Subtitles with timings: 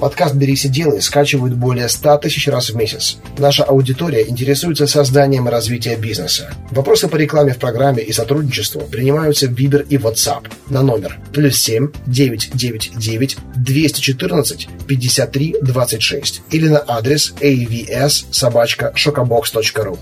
[0.00, 3.18] Подкаст «Берись и делай» скачивают более 100 тысяч раз в месяц.
[3.36, 6.50] Наша аудитория интересуется созданием и развитием бизнеса.
[6.70, 11.58] Вопросы по рекламе в программе и сотрудничеству принимаются в Viber и WhatsApp на номер плюс
[11.58, 19.98] 7 999 214 53 26 или на адрес avs собачка шокобокс.ру.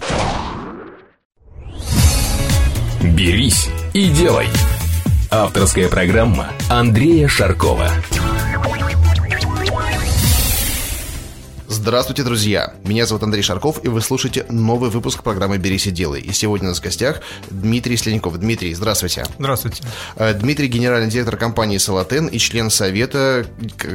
[3.03, 4.47] «Берись и делай»
[5.31, 7.91] Авторская программа Андрея Шаркова.
[11.71, 12.73] Здравствуйте, друзья!
[12.85, 16.23] Меня зовут Андрей Шарков, и вы слушаете новый выпуск программы «Берись и делай».
[16.23, 18.39] И сегодня у нас в гостях Дмитрий Сленников.
[18.39, 19.27] Дмитрий, здравствуйте.
[19.39, 19.85] Здравствуйте.
[20.17, 23.45] Э, Дмитрий– генеральный директор компании «Салатен» и член совета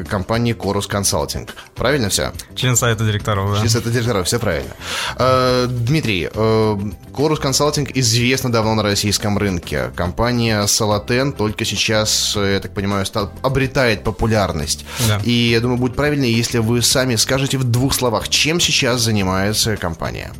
[0.07, 1.55] компании «Корус Консалтинг».
[1.73, 2.31] Правильно все?
[2.53, 3.57] Член совета директоров, да.
[3.57, 4.71] Член совета директоров, все правильно.
[5.17, 6.77] Э, Дмитрий, э,
[7.11, 9.91] «Корус Консалтинг» известна давно на российском рынке.
[9.95, 13.03] Компания «Салатен» только сейчас, я так понимаю,
[13.41, 14.85] обретает популярность.
[15.07, 15.19] Да.
[15.23, 19.77] И я думаю, будет правильно, если вы сами скажете в двух словах, чем сейчас занимается
[19.77, 20.31] компания?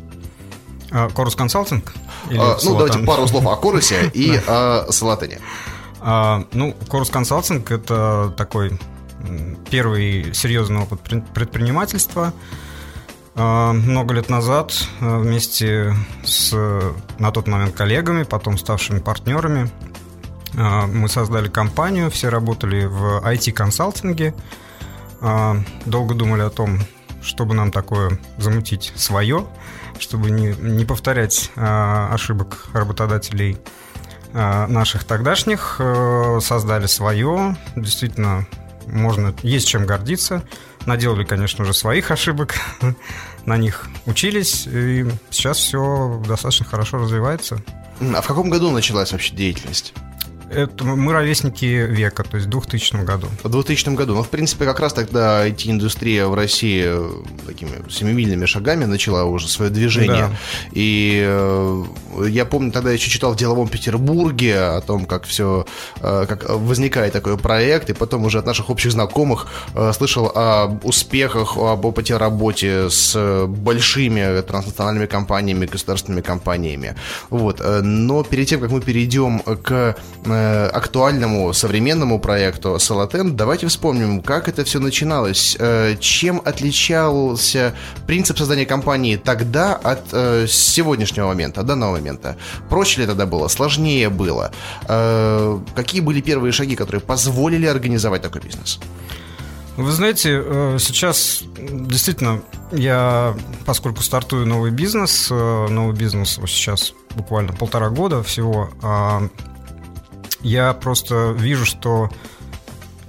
[1.14, 1.92] Корус консалтинг?
[2.30, 5.40] А, ну, давайте пару слов о Корусе и о Салатене.
[6.00, 8.78] А, ну, Корус консалтинг это такой
[9.70, 11.00] первый серьезный опыт
[11.34, 12.32] предпринимательства.
[13.34, 16.52] А, много лет назад вместе с
[17.18, 19.70] на тот момент коллегами, потом ставшими партнерами,
[20.52, 24.34] мы создали компанию, все работали в IT-консалтинге,
[25.84, 26.78] долго думали о том,
[27.24, 29.46] чтобы нам такое замутить свое,
[29.98, 33.58] чтобы не, не повторять а, ошибок работодателей
[34.32, 37.56] а, наших тогдашних, а, создали свое.
[37.76, 38.46] Действительно,
[38.86, 40.42] можно, есть чем гордиться.
[40.86, 42.54] Наделали, конечно же, своих ошибок,
[43.46, 47.62] на них учились, и сейчас все достаточно хорошо развивается.
[48.00, 49.94] А в каком году началась вообще деятельность?
[50.54, 53.26] Это мы ровесники века, то есть в 2000 году.
[53.42, 54.14] В 2000 году.
[54.14, 57.10] Ну, в принципе, как раз тогда IT-индустрия в России э,
[57.46, 60.28] такими семимильными шагами начала уже свое движение.
[60.28, 60.30] Да.
[60.72, 61.84] И э,
[62.28, 65.66] я помню, тогда еще читал в «Деловом Петербурге» о том, как все,
[66.00, 69.46] э, как возникает такой проект, и потом уже от наших общих знакомых
[69.96, 76.94] слышал о успехах, об опыте работе с большими транснациональными компаниями, государственными компаниями.
[77.30, 77.60] Вот.
[77.82, 79.96] Но перед тем, как мы перейдем к
[80.44, 85.56] э, Э, актуальному современному проекту Салатен, давайте вспомним, как это все начиналось.
[85.58, 87.74] Э, чем отличался
[88.06, 92.36] принцип создания компании тогда от э, сегодняшнего момента, от данного момента?
[92.68, 93.48] Проще ли тогда было?
[93.48, 94.50] Сложнее было?
[95.76, 98.80] Какие были первые шаги, которые позволили организовать такой бизнес?
[99.76, 100.44] Вы знаете,
[100.78, 103.34] сейчас действительно я,
[103.66, 109.28] поскольку стартую новый бизнес, новый бизнес сейчас буквально полтора года всего, а,
[110.44, 112.10] я просто вижу, что,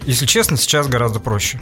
[0.05, 1.61] если честно, сейчас гораздо проще.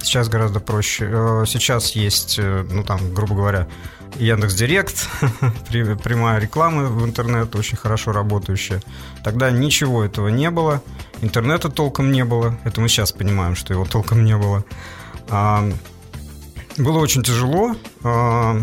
[0.00, 1.08] Сейчас гораздо проще.
[1.10, 3.68] Э, сейчас есть, э, ну там, грубо говоря,
[4.16, 5.08] Яндекс Директ,
[5.68, 8.80] прямая реклама в интернет, очень хорошо работающая.
[9.22, 10.82] Тогда ничего этого не было,
[11.20, 12.56] интернета толком не было.
[12.64, 14.64] Это мы сейчас понимаем, что его толком не было.
[15.28, 15.68] А,
[16.76, 17.76] было очень тяжело.
[18.04, 18.62] А,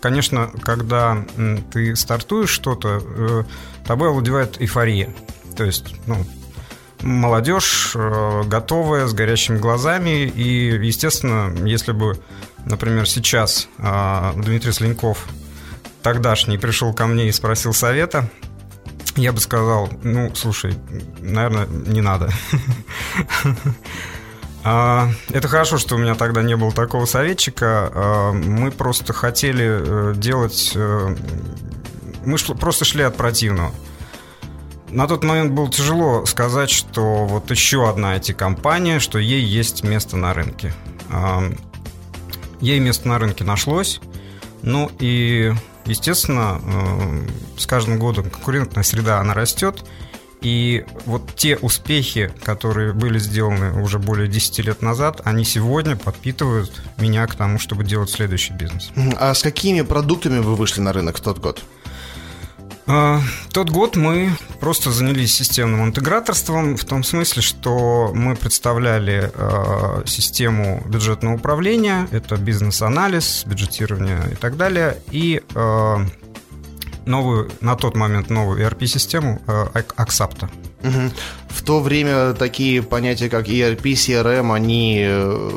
[0.00, 1.24] конечно, когда
[1.72, 3.44] ты стартуешь что-то, э,
[3.86, 5.14] тобой овладевает эйфория.
[5.56, 6.24] То есть, ну,
[7.04, 10.26] молодежь э, готовая, с горящими глазами.
[10.26, 12.18] И, естественно, если бы,
[12.64, 15.26] например, сейчас э, Дмитрий Слинков
[16.02, 18.28] тогдашний пришел ко мне и спросил совета,
[19.16, 20.74] я бы сказал, ну, слушай,
[21.20, 22.30] наверное, не надо.
[24.66, 27.92] А, это хорошо, что у меня тогда не было такого советчика.
[27.94, 30.72] А, мы просто хотели э, делать...
[32.24, 33.74] Мы просто шли от противного.
[34.94, 40.16] На тот момент было тяжело сказать, что вот еще одна IT-компания, что ей есть место
[40.16, 40.72] на рынке.
[42.60, 44.00] Ей место на рынке нашлось.
[44.62, 45.52] Ну и,
[45.84, 46.60] естественно,
[47.58, 49.84] с каждым годом конкурентная среда, она растет.
[50.42, 56.70] И вот те успехи, которые были сделаны уже более 10 лет назад, они сегодня подпитывают
[56.98, 58.92] меня к тому, чтобы делать следующий бизнес.
[59.18, 61.64] А с какими продуктами вы вышли на рынок в тот год?
[62.86, 63.20] А,
[63.52, 70.82] тот год мы просто занялись системным интеграторством в том смысле, что мы представляли э, систему
[70.86, 75.96] бюджетного управления, это бизнес-анализ, бюджетирование и так далее, и э,
[77.06, 79.40] новую, на тот момент новую ERP-систему
[79.96, 80.50] Аксапта.
[80.82, 81.10] Угу.
[81.54, 85.50] В то время такие понятия, как ERP, CRM, они э,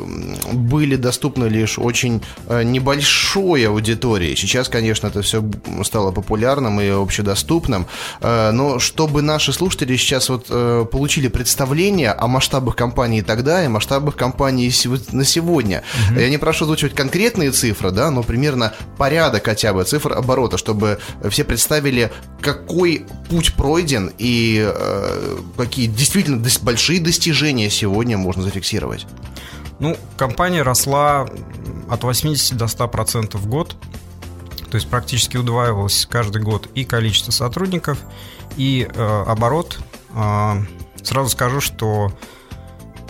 [0.52, 4.34] были доступны лишь очень э, небольшой аудитории.
[4.36, 5.44] Сейчас, конечно, это все
[5.82, 7.86] стало популярным и общедоступным.
[8.20, 10.46] Но чтобы наши слушатели сейчас вот
[10.90, 14.72] получили представление о масштабах компании тогда и масштабах компании
[15.12, 15.82] на сегодня.
[16.10, 16.20] Угу.
[16.20, 20.98] Я не прошу озвучивать конкретные цифры, да, но примерно порядок хотя бы цифр оборота, чтобы
[21.28, 22.10] все представили,
[22.40, 29.06] какой путь пройден и э, какие действительно большие достижения сегодня можно зафиксировать?
[29.78, 31.28] Ну, компания росла
[31.88, 33.76] от 80 до 100 процентов в год.
[34.70, 37.98] То есть практически удваивалось каждый год и количество сотрудников,
[38.56, 39.78] и э, оборот.
[40.14, 40.62] Э,
[41.02, 42.12] сразу скажу, что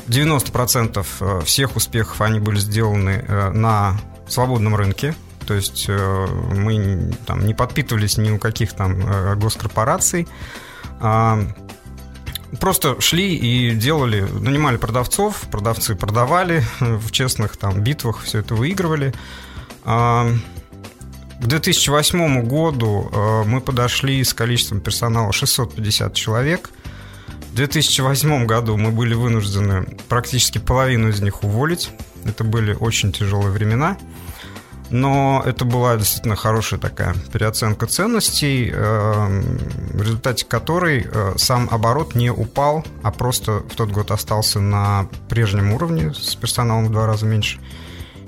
[0.06, 3.98] 90% э, всех успехов они были сделаны э, на
[4.28, 5.14] свободном рынке.
[5.46, 10.28] То есть э, мы там не подпитывались ни у каких там э, госкорпораций.
[11.00, 11.40] А,
[12.60, 19.12] просто шли и делали, нанимали продавцов, продавцы продавали в честных там битвах, все это выигрывали.
[19.84, 20.30] А,
[21.40, 26.70] к 2008 году э, мы подошли с количеством персонала 650 человек.
[27.52, 31.90] В 2008 году мы были вынуждены практически половину из них уволить.
[32.24, 33.96] Это были очень тяжелые времена
[34.90, 39.42] но это была действительно хорошая такая переоценка ценностей, э,
[39.92, 45.08] в результате которой э, сам оборот не упал, а просто в тот год остался на
[45.28, 47.60] прежнем уровне с персоналом в два раза меньше.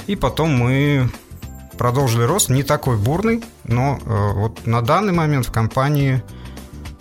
[0.06, 1.10] И потом мы
[1.78, 6.22] продолжили рост, не такой бурный, но э, вот на данный момент в компании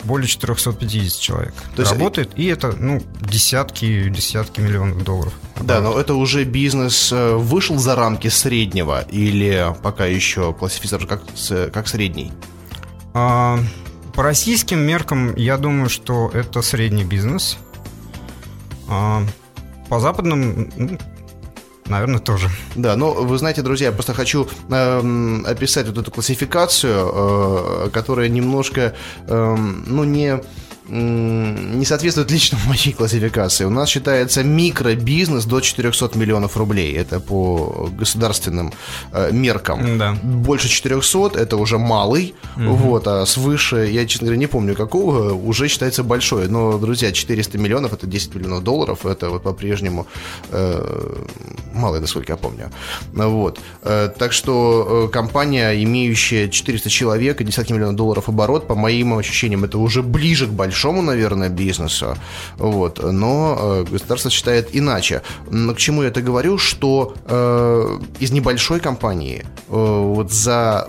[0.04, 5.32] более 450 человек То есть работает, и это ну, десятки, десятки миллионов долларов.
[5.60, 11.72] Да, но это уже бизнес э, вышел за рамки среднего или пока еще классифицируется как,
[11.72, 12.32] как средний?
[13.12, 13.58] А,
[14.14, 17.58] по российским меркам я думаю, что это средний бизнес.
[18.88, 19.22] А,
[19.88, 20.98] по западным
[21.90, 22.48] наверное, тоже.
[22.74, 28.28] Да, но вы знаете, друзья, я просто хочу э, описать вот эту классификацию, э, которая
[28.28, 28.94] немножко,
[29.26, 29.56] э,
[29.86, 30.40] ну, не
[30.90, 33.64] не соответствует лично моей классификации.
[33.64, 36.96] У нас считается микробизнес до 400 миллионов рублей.
[36.96, 38.72] Это по государственным
[39.12, 39.98] э, меркам.
[39.98, 40.16] Да.
[40.22, 42.34] Больше 400 это уже малый.
[42.56, 42.74] Угу.
[42.74, 46.48] Вот, а свыше, я, честно говоря, не помню какого, уже считается большой.
[46.48, 49.06] Но, друзья, 400 миллионов это 10 миллионов долларов.
[49.06, 50.06] Это вот по-прежнему
[50.50, 51.14] э,
[51.72, 52.70] малый, насколько я помню.
[53.12, 53.60] Вот.
[53.82, 59.14] Э, так что э, компания, имеющая 400 человек и десятки миллионов долларов оборот, по моим
[59.14, 62.16] ощущениям, это уже ближе к большому большому, наверное, бизнесу,
[62.58, 65.22] вот, но э, государство считает иначе.
[65.50, 70.88] Но к чему я это говорю, что э, из небольшой компании э, вот за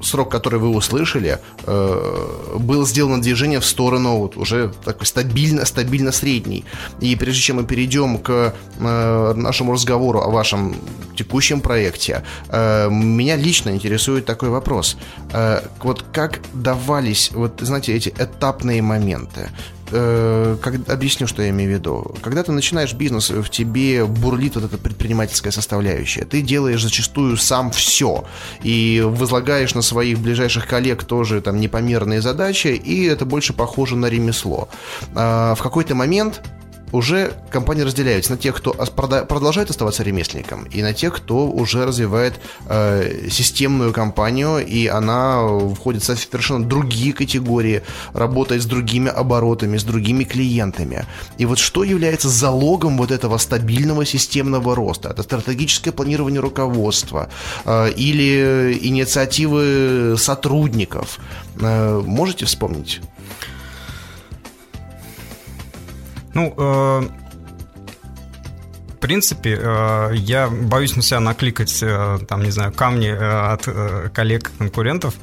[0.00, 6.12] срок, который вы услышали, э, было сделано движение в сторону вот уже такой стабильно, стабильно
[6.12, 6.64] средний.
[7.00, 10.76] И прежде чем мы перейдем к э, нашему разговору о вашем
[11.16, 14.96] текущем проекте, э, меня лично интересует такой вопрос.
[15.82, 19.50] Вот как давались, вот знаете, эти этапные моменты?
[19.90, 22.14] Э, как, объясню, что я имею в виду.
[22.22, 26.24] Когда ты начинаешь бизнес, в тебе бурлит вот эта предпринимательская составляющая.
[26.24, 28.24] Ты делаешь зачастую сам все
[28.62, 34.06] и возлагаешь на своих ближайших коллег тоже там непомерные задачи, и это больше похоже на
[34.06, 34.68] ремесло.
[35.14, 36.42] А, в какой-то момент
[36.92, 42.40] уже компании разделяются на тех, кто продолжает оставаться ремесленником, и на тех, кто уже развивает
[42.66, 47.82] э, системную компанию, и она входит в совершенно другие категории,
[48.12, 51.06] работает с другими оборотами, с другими клиентами.
[51.38, 55.10] И вот что является залогом вот этого стабильного системного роста?
[55.10, 57.28] Это стратегическое планирование руководства
[57.64, 61.18] э, или инициативы сотрудников.
[61.60, 63.00] Э, можете вспомнить?
[66.34, 67.08] Ну, э,
[68.98, 73.68] в принципе, э, я боюсь на себя накликать, э, там, не знаю, камни э, от
[73.68, 75.14] э, коллег-конкурентов,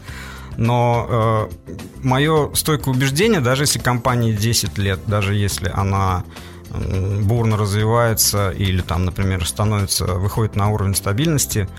[0.57, 6.23] но э, мое стойкое убеждение, даже если компании 10 лет, даже если она
[7.21, 11.69] бурно развивается или там, например, становится, выходит на уровень стабильности,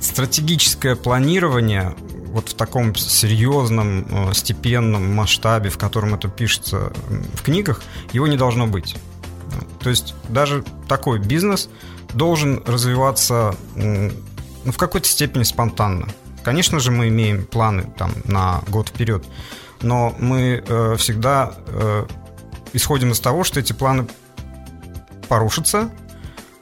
[0.00, 1.94] стратегическое планирование
[2.32, 6.92] вот в таком серьезном, э, степенном масштабе, в котором это пишется
[7.34, 8.96] в книгах, его не должно быть.
[9.80, 11.68] То есть даже такой бизнес
[12.14, 16.08] должен развиваться ну, в какой-то степени спонтанно.
[16.42, 19.24] Конечно же, мы имеем планы там, на год вперед,
[19.80, 22.06] но мы э, всегда э,
[22.72, 24.08] исходим из того, что эти планы
[25.28, 25.90] порушатся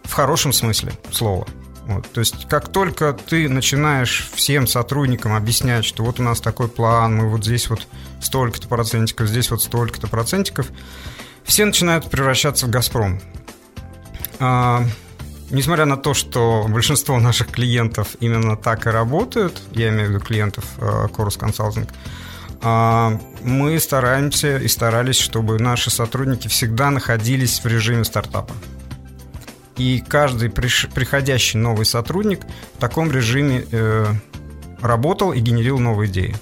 [0.05, 1.47] в хорошем смысле слова.
[1.91, 6.69] Вот, то есть, как только ты начинаешь всем сотрудникам объяснять, что вот у нас такой
[6.69, 7.89] план, мы вот здесь вот
[8.23, 10.69] столько-то процентиков, здесь вот столько-то процентиков,
[11.43, 13.21] все начинают превращаться в «Газпром».
[14.39, 14.85] А,
[15.51, 20.25] несмотря на то, что большинство наших клиентов именно так и работают, я имею в виду
[20.25, 21.89] клиентов Chorus Consulting,
[22.63, 28.55] а, мы стараемся и старались, чтобы наши сотрудники всегда находились в режиме стартапа.
[29.81, 32.41] И каждый приходящий новый сотрудник
[32.77, 34.05] в таком режиме э,
[34.83, 36.37] работал и генерил новые идеи.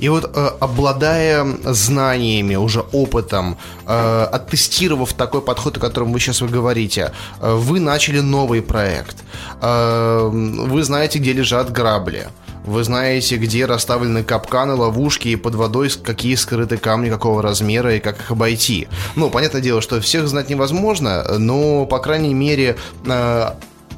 [0.00, 6.40] И вот э, обладая знаниями, уже опытом, э, оттестировав такой подход, о котором вы сейчас
[6.40, 9.16] вы говорите, э, вы начали новый проект.
[9.60, 12.26] Вы знаете, где лежат грабли.
[12.64, 18.00] Вы знаете, где расставлены капканы, ловушки и под водой какие скрыты камни, какого размера и
[18.00, 18.88] как их обойти.
[19.16, 23.50] Ну, понятное дело, что всех знать невозможно, но, по крайней мере, э,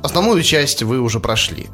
[0.07, 1.67] основную часть вы уже прошли.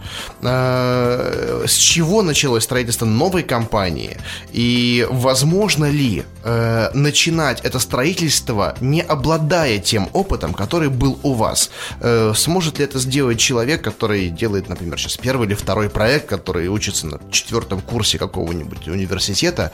[0.43, 4.17] Э, с чего началось строительство новой компании?
[4.53, 11.71] И возможно ли э, начинать это строительство, не обладая тем опытом, который был у вас?
[12.01, 16.69] Э, сможет ли это сделать человек, который делает, например, сейчас первый или второй проект, который
[16.69, 19.73] учится на четвертом курсе какого-нибудь университета,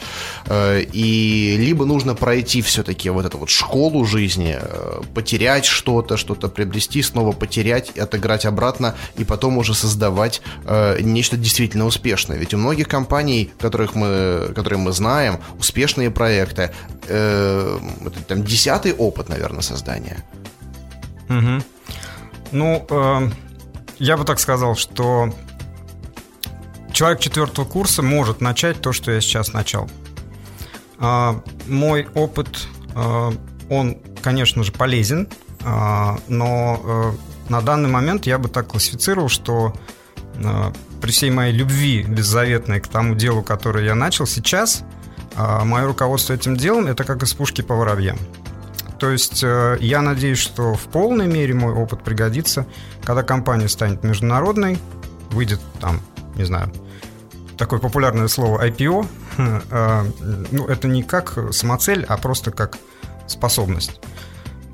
[0.50, 4.58] и либо нужно пройти все-таки вот эту вот школу жизни,
[5.14, 11.86] потерять что-то, что-то приобрести, снова потерять, отыграть обратно и потом уже создавать э, нечто действительно
[11.86, 12.38] успешное.
[12.38, 16.72] Ведь у многих компаний, которых мы, которые мы знаем, успешные проекты,
[17.06, 20.24] э, это там десятый опыт, наверное, создания.
[21.28, 21.62] Угу.
[22.52, 23.30] Ну, э,
[23.98, 25.32] я бы так сказал, что
[26.92, 29.88] человек четвертого курса может начать то, что я сейчас начал.
[30.98, 33.30] Э, мой опыт, э,
[33.70, 35.28] он, конечно же, полезен,
[35.60, 37.12] э, но э,
[37.48, 39.74] на данный момент я бы так классифицировал, что
[40.34, 44.82] э, при всей моей любви беззаветной к тому делу, которое я начал сейчас,
[45.36, 48.18] э, мое руководство этим делом это как из пушки по воробьям.
[48.98, 52.66] То есть э, я надеюсь, что в полной мере мой опыт пригодится,
[53.02, 54.78] когда компания станет международной,
[55.30, 56.00] выйдет там,
[56.34, 56.72] не знаю,
[57.56, 59.06] такое популярное слово IPO.
[60.50, 62.76] Ну, это не как самоцель, а просто как
[63.28, 64.00] способность.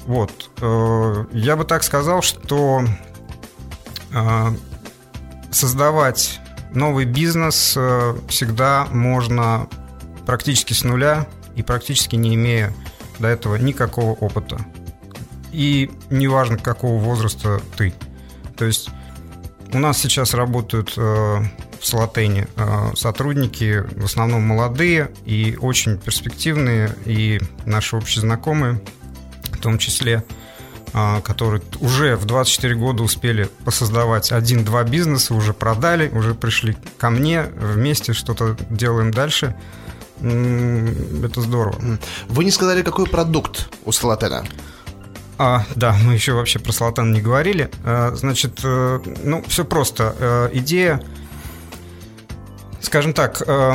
[0.07, 0.51] Вот.
[0.61, 2.85] Э, я бы так сказал, что
[4.13, 4.47] э,
[5.51, 6.41] создавать
[6.73, 9.69] новый бизнес э, всегда можно
[10.27, 12.73] практически с нуля и практически не имея
[13.19, 14.59] до этого никакого опыта.
[15.53, 17.95] И неважно, какого возраста ты.
[18.57, 18.91] То есть
[19.73, 21.47] у нас сейчас работают в
[21.81, 22.49] Салатене
[22.97, 28.81] сотрудники, в основном молодые и очень перспективные, и наши общие знакомые–
[29.65, 30.23] том числе,
[30.93, 37.11] а, которые уже в 24 года успели посоздавать один-два бизнеса, уже продали, уже пришли ко
[37.11, 39.57] мне, вместе что-то делаем дальше.
[40.21, 41.99] Это здорово.
[42.29, 44.45] Вы не сказали, какой продукт у Салатена?
[45.39, 47.71] А, да, мы еще вообще про Салатан не говорили.
[47.85, 50.15] А, значит, э, ну, все просто.
[50.19, 51.03] Э, идея,
[52.81, 53.75] скажем так, э,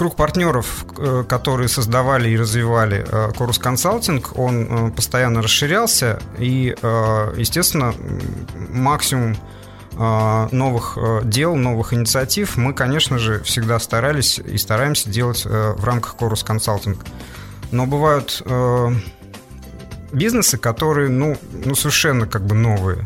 [0.00, 3.04] круг партнеров, э, которые создавали и развивали
[3.36, 6.74] Chorus э, Consulting, он э, постоянно расширялся, и,
[7.36, 7.94] естественно,
[8.70, 9.36] максимум
[9.92, 16.46] новых дел, новых инициатив мы, конечно же, всегда старались и стараемся делать в рамках Chorus
[16.46, 16.96] Consulting.
[17.70, 18.42] Но бывают
[20.12, 23.04] бизнесы, которые, ну, ну совершенно как бы новые.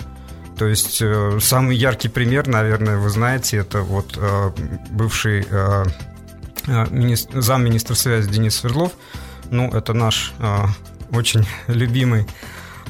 [0.57, 1.03] То есть
[1.41, 4.17] самый яркий пример, наверное, вы знаете, это вот
[4.91, 5.85] бывший Э,
[6.67, 8.93] министр, замминистра связи Денис Свердлов.
[9.51, 10.65] Ну, это наш э,
[11.11, 12.27] очень любимый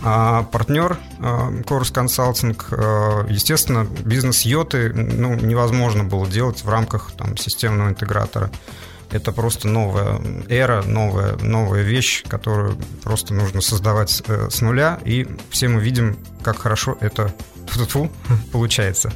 [0.06, 7.88] а партнер Chorus Consulting, естественно, бизнес Йоты ну, невозможно было делать в рамках там, системного
[7.88, 8.50] интегратора.
[9.10, 15.28] Это просто новая эра, новая, новая вещь, которую просто нужно создавать э, с нуля, и
[15.50, 17.32] все мы видим, как хорошо это
[18.52, 19.12] получается.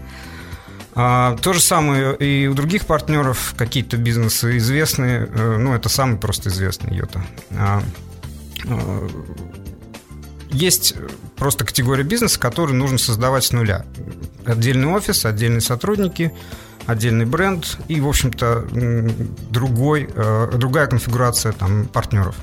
[1.01, 6.19] А, то же самое и у других партнеров, какие-то бизнесы известные, э, ну, это самый
[6.19, 7.25] просто известный Йота.
[7.53, 7.85] А,
[8.69, 9.09] а,
[10.51, 10.97] есть
[11.37, 13.87] просто категория бизнеса, который нужно создавать с нуля.
[14.45, 16.33] Отдельный офис, отдельные сотрудники,
[16.87, 18.67] отдельный бренд и, в общем-то,
[19.51, 22.35] другой, э, другая конфигурация там, партнеров.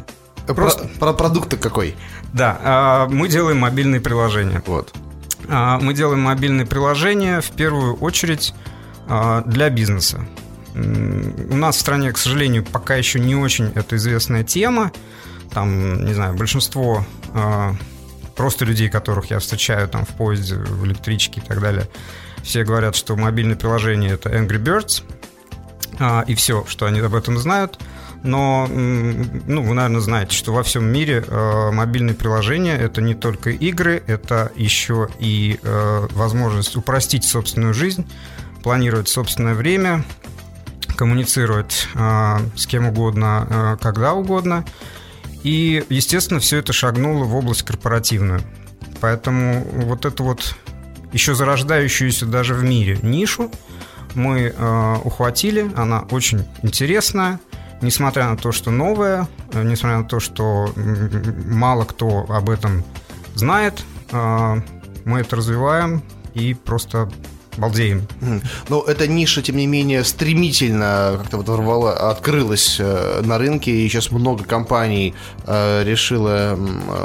[0.48, 0.88] Просто...
[0.88, 1.94] Про, про продукты какой?
[2.32, 4.64] Да, мы делаем мобильные приложения.
[4.66, 4.94] Вот.
[5.50, 8.54] А, мы делаем мобильные приложения в первую очередь
[9.08, 10.26] а, для бизнеса.
[10.74, 14.92] У нас в стране, к сожалению, пока еще не очень это известная тема.
[15.52, 17.76] Там, не знаю, большинство а,
[18.36, 21.88] просто людей, которых я встречаю там в поезде, в электричке и так далее,
[22.44, 25.04] все говорят, что мобильное приложение это Angry Birds,
[26.28, 27.80] и все, что они об этом знают.
[28.26, 33.52] Но ну, вы, наверное, знаете, что во всем мире э, мобильные приложения это не только
[33.52, 38.10] игры, это еще и э, возможность упростить собственную жизнь,
[38.64, 40.04] планировать собственное время,
[40.96, 44.66] коммуницировать э, с кем угодно, э, когда угодно.
[45.44, 48.42] И, естественно, все это шагнуло в область корпоративную.
[49.02, 50.56] Поэтому вот эту вот
[51.14, 53.52] еще зарождающуюся даже в мире нишу
[54.16, 55.72] мы э, ухватили.
[55.76, 57.40] Она очень интересная
[57.82, 60.70] несмотря на то, что новое, э, несмотря на то, что
[61.46, 62.84] мало кто об этом
[63.36, 64.62] знает, э,
[65.06, 66.04] мы это развиваем
[66.34, 67.10] и просто
[67.58, 68.08] балдеем.
[68.70, 73.88] Но эта ниша, тем не менее, стремительно как-то вот ворвала, открылась э, на рынке, и
[73.88, 75.14] сейчас много компаний
[75.46, 76.58] э, решило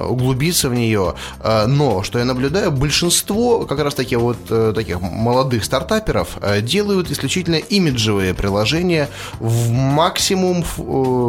[0.08, 1.14] углубиться в нее.
[1.40, 4.38] Э, но, что я наблюдаю, большинство как раз таки вот
[4.74, 10.64] таких молодых стартаперов делают исключительно имиджевые приложения, в максимум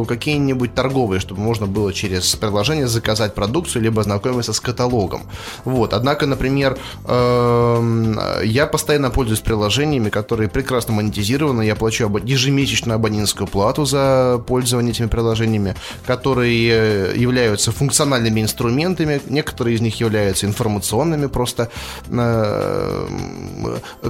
[0.05, 5.23] какие-нибудь торговые, чтобы можно было через приложение заказать продукцию, либо ознакомиться с каталогом.
[5.65, 5.93] Вот.
[5.93, 11.63] Однако, например, эм, я постоянно пользуюсь приложениями, которые прекрасно монетизированы.
[11.63, 15.75] Я плачу ежемесячную абонентскую плату за пользование этими приложениями,
[16.05, 19.21] которые э, являются функциональными инструментами.
[19.29, 21.69] Некоторые из них являются информационными просто
[22.09, 23.07] э,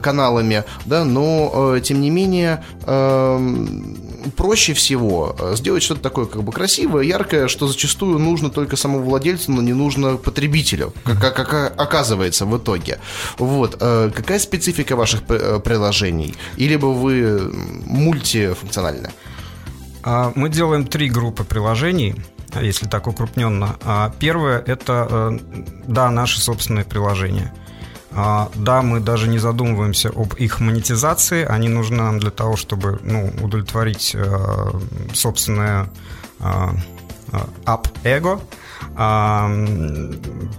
[0.02, 2.64] каналами, да, но э, тем не менее
[4.36, 9.52] проще всего сделать что-то такое как бы красивое, яркое, что зачастую нужно только самому владельцу,
[9.52, 13.00] но не нужно потребителю, как, как оказывается в итоге.
[13.38, 13.76] Вот.
[13.76, 16.36] Какая специфика несколько ваших э, приложений?
[16.58, 17.52] Или бы вы
[17.86, 19.10] мультифункциональны?
[20.04, 22.16] А, мы делаем три группы приложений,
[22.62, 23.76] если так укрупненно.
[23.84, 25.40] А, первое– это, э,
[25.88, 27.52] да, наши собственные приложения.
[28.14, 31.46] А, да, мы даже не задумываемся об их монетизации.
[31.46, 34.72] Они нужны нам для того, чтобы ну, удовлетворить э,
[35.14, 35.88] собственное
[37.66, 38.40] ап-эго–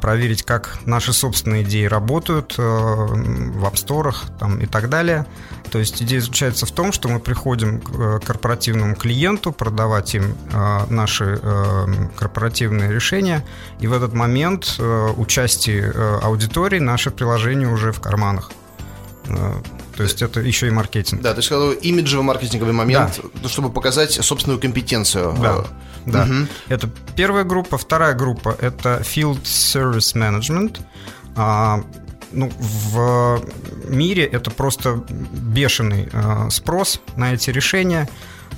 [0.00, 5.26] проверить, как наши собственные идеи работают э, в App Store там, и так далее.
[5.71, 10.35] То есть идея заключается в том, что мы приходим к э, корпоративному клиенту, продавать им
[10.52, 11.41] э, наши
[12.17, 13.45] корпоративные решения,
[13.81, 14.81] и в этот момент
[15.17, 15.91] участие
[16.23, 18.50] аудитории наше приложение уже в карманах.
[19.97, 21.23] То есть это еще и маркетинг.
[21.23, 21.51] Да, то есть
[21.85, 23.49] имиджевый маркетинговый момент, да.
[23.49, 25.35] чтобы показать собственную компетенцию.
[25.40, 25.64] Да.
[26.07, 26.25] Да.
[26.25, 26.49] Угу.
[26.68, 27.79] Это первая группа.
[27.79, 30.81] Вторая группа это Field Service Management.
[31.37, 31.85] А,
[32.33, 33.42] ну, в
[33.88, 38.09] мире это просто бешеный а, спрос на эти решения.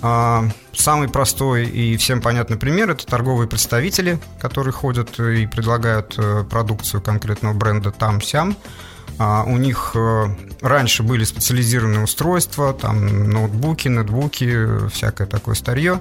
[0.02, 6.44] А, самый простой и всем понятный пример это торговые представители, которые ходят и предлагают а,
[6.44, 8.56] продукцию конкретного бренда там-сям.
[8.56, 16.00] А, у них а, раньше были специализированные устройства, там ноутбуки, нетбуки, всякое такое старье.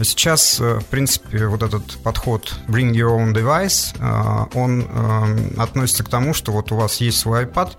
[0.00, 6.04] Сейчас, э, в принципе, вот этот подход Bring Your Own Device, э, он э, относится
[6.04, 7.72] к тому, что вот у вас есть свой iPad,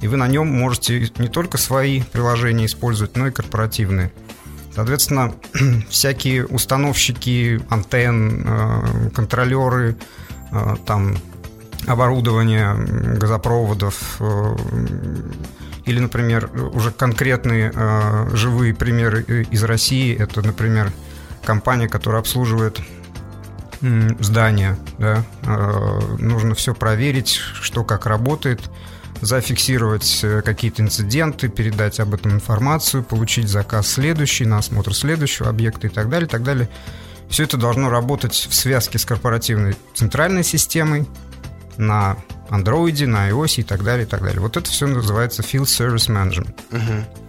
[0.00, 4.10] и вы на нем можете не только свои приложения использовать, но и корпоративные.
[4.74, 5.34] Соответственно,
[5.90, 9.96] всякие установщики антенн, контролеры,
[10.86, 11.16] там,
[11.86, 12.74] оборудование
[13.16, 14.20] газопроводов
[15.84, 17.72] или, например, уже конкретные
[18.32, 20.92] живые примеры из России, это, например,
[21.44, 22.80] компания, которая обслуживает
[24.20, 28.60] здание, да, э, нужно все проверить, что как работает,
[29.20, 35.86] зафиксировать э, какие-то инциденты, передать об этом информацию, получить заказ следующий, на осмотр следующего объекта
[35.86, 36.68] и так далее, и так далее.
[37.28, 41.06] Все это должно работать в связке с корпоративной центральной системой
[41.78, 42.16] на
[42.50, 44.40] Android, на iOS и так далее, и так далее.
[44.40, 46.54] Вот это все называется Field Service Management.
[46.72, 47.25] Угу.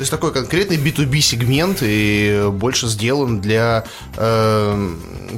[0.00, 3.84] То есть такой конкретный B2B сегмент и больше сделан для
[4.16, 4.90] э,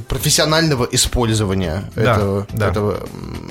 [0.07, 2.69] профессионального использования да, этого, да.
[2.69, 3.05] этого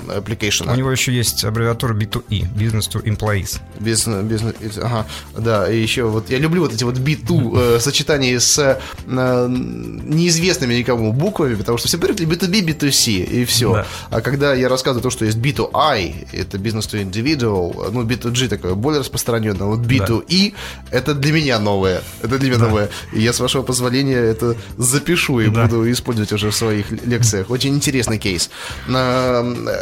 [0.08, 0.72] application.
[0.72, 3.60] У него еще есть аббревиатура B2E, Business to Employees.
[3.78, 8.40] Business, business, ага, да, и еще вот я люблю вот эти вот B2 э, сочетания
[8.40, 13.74] с э, неизвестными никому буквами, потому что все привыкли B2B, B2C и все.
[13.74, 13.86] Да.
[14.08, 18.72] А когда я рассказываю то, что есть B2I, это Business to Individual, ну B2G такое
[18.74, 20.52] более распространенное, вот B2E,
[20.90, 22.02] да это для меня новое.
[22.22, 22.66] Это для меня да.
[22.68, 22.90] новое.
[23.12, 25.66] И я, с вашего позволения, это запишу и да.
[25.66, 27.50] буду использовать уже в своих лекциях.
[27.50, 28.50] Очень интересный кейс.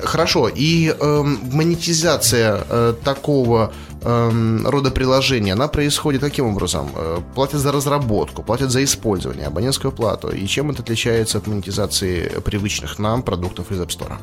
[0.05, 0.49] Хорошо.
[0.49, 6.91] И э, монетизация э, такого э, рода приложения, она происходит каким образом?
[6.95, 10.29] Э, платят за разработку, платят за использование, абонентскую плату.
[10.29, 14.19] И чем это отличается от монетизации привычных нам продуктов из App Store?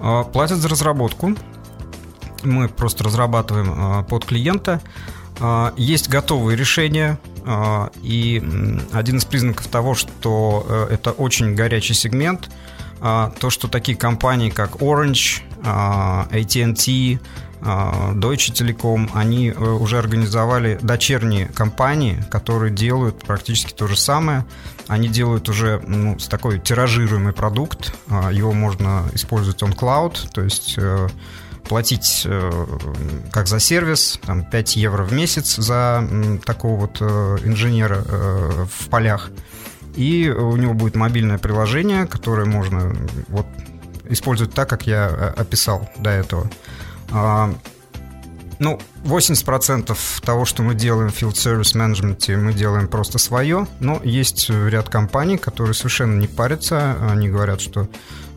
[0.00, 1.34] А, платят за разработку.
[2.42, 4.80] Мы просто разрабатываем а, под клиента.
[5.40, 7.18] А, есть готовые решения,
[8.02, 8.42] И
[8.92, 12.50] один из признаков того, что это очень горячий сегмент,
[13.00, 17.20] то, что такие компании, как Orange, AT&T,
[17.62, 24.44] Deutsche Telekom, они э, уже организовали дочерние компании, которые делают практически то же самое.
[24.88, 27.92] Они делают уже ну, с такой тиражируемый продукт.
[28.30, 31.08] Его можно использовать on cloud, то есть э,
[31.68, 32.66] платить э,
[33.32, 36.08] как за сервис, там, 5 евро в месяц за
[36.44, 39.30] такого вот инженера в полях.
[39.96, 42.94] И у него будет мобильное приложение, которое можно
[43.28, 43.46] вот,
[44.08, 46.50] использовать так, как я описал до этого.
[47.10, 47.54] А,
[48.58, 54.00] ну, 80% того, что мы делаем в Field Service Management, мы делаем просто свое, но
[54.02, 57.88] есть ряд компаний, которые совершенно не парятся, они говорят, что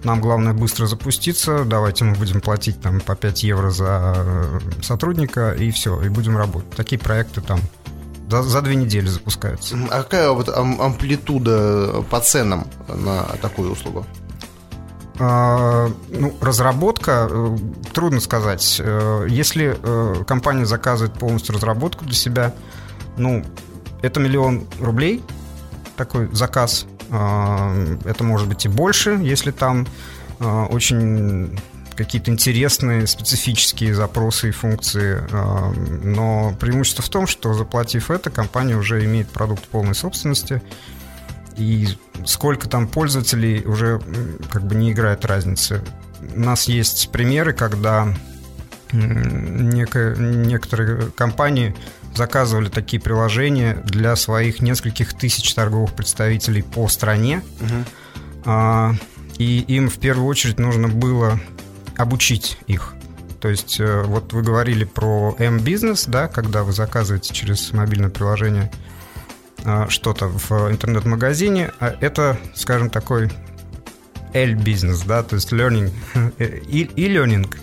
[0.03, 5.51] нам главное быстро запуститься, давайте мы будем платить там по 5 евро за э, сотрудника,
[5.51, 6.71] и все, и будем работать.
[6.71, 7.59] Такие проекты там
[8.29, 9.77] за, за две недели запускаются.
[9.89, 14.05] А какая вот амплитуда по ценам на такую услугу?
[15.19, 17.57] А, ну, разработка, э,
[17.93, 18.79] трудно сказать.
[18.81, 19.77] Э, если
[20.25, 22.53] компания заказывает полностью разработку для себя,
[23.17, 23.43] ну,
[24.01, 25.21] это миллион рублей,
[25.97, 26.85] такой заказ.
[27.11, 29.87] А, это может быть и больше, если там
[30.39, 31.59] очень
[31.97, 35.21] какие-то интересные специфические запросы и функции.
[36.01, 40.61] Но преимущество в том, что заплатив это, компания уже имеет продукт полной собственности–
[41.59, 41.87] и
[42.25, 44.01] сколько там пользователей уже
[44.49, 45.83] как бы не играет разницы.
[46.35, 48.13] У нас есть примеры, когда
[48.91, 51.75] некоторые компании
[52.15, 57.41] заказывали такие приложения для своих нескольких тысяч торговых представителей по стране.
[58.45, 58.95] Uh-huh.
[59.37, 61.39] И им в первую очередь нужно было
[61.97, 62.93] обучить их.
[63.39, 68.71] То есть, э, вот вы говорили про M-бизнес, да, когда вы заказываете через мобильное приложение–
[69.65, 73.29] а, что-то в интернет-магазине, а это, скажем, такой
[74.33, 75.91] L-бизнес, да, то есть learning,
[76.37, 77.53] и learning,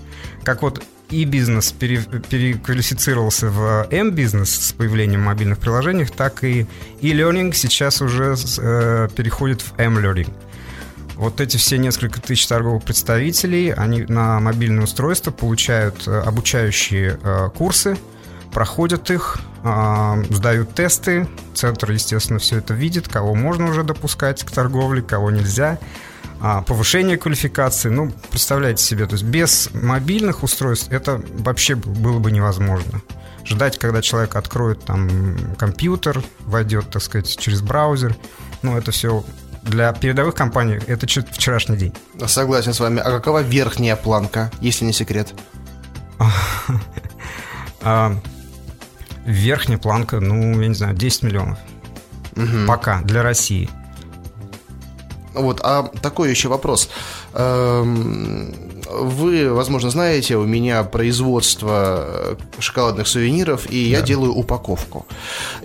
[0.42, 6.66] как вот и бизнес пере, переквалифицировался в M-бизнес с появлением мобильных приложений, так и
[7.00, 10.32] e-learning сейчас уже э, переходит в M-learning.
[11.14, 17.50] Вот эти все несколько тысяч торговых представителей, они на мобильное устройство получают э, обучающие э,
[17.56, 17.96] курсы,
[18.52, 21.28] проходят их, а, сдают тесты.
[21.52, 25.78] Центр, естественно, все это видит, кого можно уже допускать к торговле, кого нельзя.
[26.40, 27.88] А, повышение квалификации.
[27.88, 33.01] Ну, представляете себе, то есть без мобильных устройств это вообще было бы невозможно.
[33.44, 38.16] Ждать, когда человек откроет там компьютер, войдет, так сказать, через браузер.
[38.62, 39.25] Ну, это все
[39.62, 41.94] для передовых компаний это вчерашний день.
[42.27, 43.01] Согласен с вами.
[43.01, 45.33] А какова верхняя планка, если не секрет?
[47.83, 48.16] А,
[49.27, 51.59] Верхняя планка, ну, я не знаю, 10 миллионов.
[52.37, 52.66] Угу.
[52.68, 53.68] Пока, для России.
[55.37, 56.88] Вот, а такой еще вопрос.
[57.35, 58.55] Эм,
[58.90, 63.99] вы, возможно, знаете, у меня производство э, шоколадных сувениров, и да.
[63.99, 65.07] я делаю упаковку.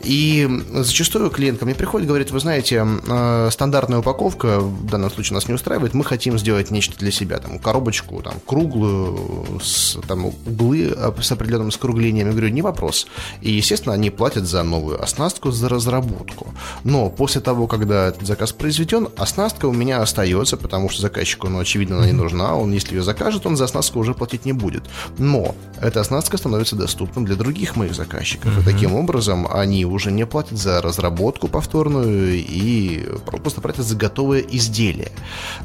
[0.04, 5.36] И зачастую клиент ко мне приходит говорит, вы знаете, э, стандартная упаковка в данном случае
[5.36, 10.26] нас не устраивает, мы хотим сделать нечто для себя, там, коробочку, там, круглую, с, там,
[10.26, 12.28] углы с определенным скруглением.
[12.28, 13.08] Я говорю, не вопрос.
[13.42, 16.54] И, естественно, они платят за новую оснастку, за разработку.
[16.84, 21.60] Но после того, когда этот заказ произведен, оснастка у меня остается, потому что заказчику, ну,
[21.60, 24.84] очевидно, она не нужна, он, если ее закажет, он за оснастку уже платить не будет.
[25.18, 28.58] Но эта оснастка становится доступна для других моих заказчиков.
[28.58, 28.62] Mm-hmm.
[28.62, 33.06] И таким образом они уже не платят за разработку повторную и
[33.44, 35.12] просто платят за готовое изделие.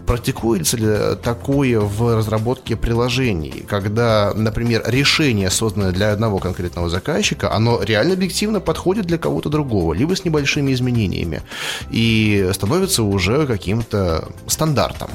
[0.06, 7.82] Практикуется ли такое в разработке приложений, когда, например, решение, созданное для одного конкретного заказчика, оно
[7.82, 11.42] реально объективно подходит для кого-то другого, либо с небольшими изменениями,
[11.90, 15.10] и становится уже каким-то стандартом,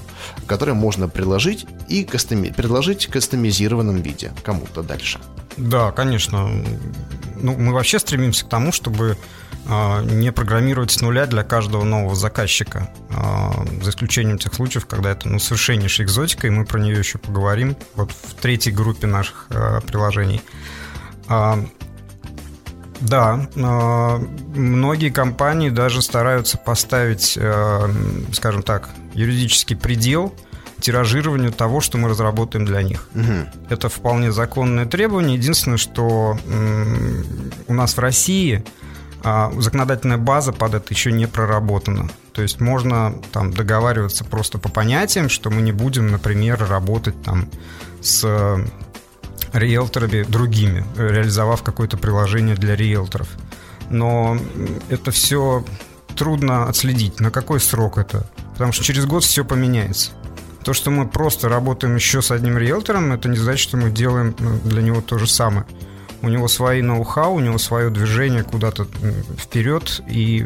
[0.48, 2.50] который можно приложить и кастоми...
[2.50, 5.20] предложить в кастомизированном виде кому-то дальше.
[5.58, 6.50] Да, конечно.
[7.36, 9.18] Ну, мы вообще стремимся к тому, чтобы
[9.68, 12.94] э, не программировать с нуля для каждого нового заказчика.
[13.10, 17.18] Э, за исключением тех случаев, когда это ну, совершеннейшая экзотика, и мы про нее еще
[17.18, 20.42] поговорим вот в третьей группе наших э, приложений.
[23.00, 27.40] Да, многие компании даже стараются поставить,
[28.32, 30.36] скажем так, юридический предел–
[30.82, 33.08] тиражированию того, что мы разработаем для них.
[33.15, 33.70] Угу.
[33.70, 35.38] Это вполне законное требование.
[35.38, 36.38] Единственное, что
[37.67, 38.63] у нас в России
[39.24, 42.10] а, законодательная база под это еще не проработана.
[42.34, 47.48] То есть можно там договариваться просто по понятиям, что мы не будем, например, работать там
[48.02, 48.26] с
[49.54, 53.28] риэлторами другими, реализовав какое-то приложение для риэлторов.
[53.89, 54.38] но
[54.89, 55.65] это все
[56.15, 58.26] трудно отследить, на какой срок это.
[58.54, 60.12] Потому что через год все поменяется.
[60.63, 64.36] То, что мы просто работаем еще с одним риэлтором, это не значит, что мы делаем
[64.39, 65.65] ну, для него то же самое.
[66.21, 68.86] У него свои ноу-хау, у него свое движение куда-то
[69.39, 70.02] вперед.
[70.08, 70.45] И,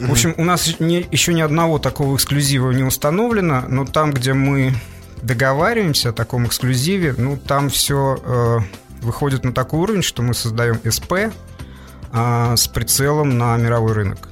[0.00, 4.32] в общем, у нас не, еще ни одного такого эксклюзива не установлено, но там, где
[4.32, 4.74] мы
[5.22, 8.58] договариваемся о таком эксклюзиве, ну, там все э,
[9.02, 14.28] выходит на такой уровень, что мы создаем СП э, с прицелом на мировой рынок.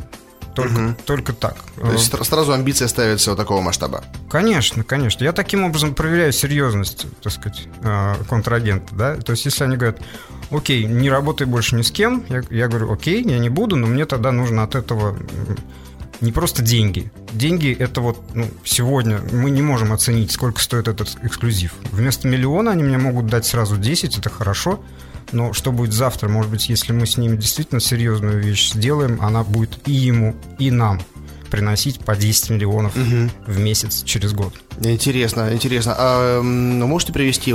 [0.55, 0.95] Только, угу.
[1.07, 1.57] только так.
[1.81, 4.05] То есть сразу амбиция ставится вот такого масштаба?
[4.31, 5.25] Конечно, конечно.
[5.25, 8.95] Я таким образом проверяю серьезность, так сказать, э, контрагента.
[8.95, 9.17] Да?
[9.17, 10.01] То есть если они говорят,
[10.51, 13.87] окей, не работай больше ни с кем, я, я говорю, окей, я не буду, но
[13.87, 15.17] мне тогда нужно от этого
[16.23, 17.11] не просто деньги.
[17.33, 21.75] Деньги это вот ну, сегодня мы не можем оценить, сколько стоит этот эксклюзив.
[21.91, 24.81] Вместо миллиона они мне могут дать сразу 10, это хорошо.
[25.33, 26.29] Но что будет завтра?
[26.29, 30.71] Может быть, если мы с ними действительно серьезную вещь сделаем, она будет и ему, и
[30.71, 31.01] нам
[31.51, 33.31] приносить по 10 миллионов угу.
[33.47, 34.55] в месяц через год.
[34.83, 35.95] Интересно, интересно.
[35.99, 37.53] А можете привести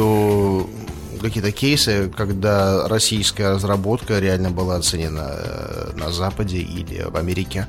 [1.20, 7.68] какие-то кейсы, когда российская разработка реально была оценена э, на Западе или в Америке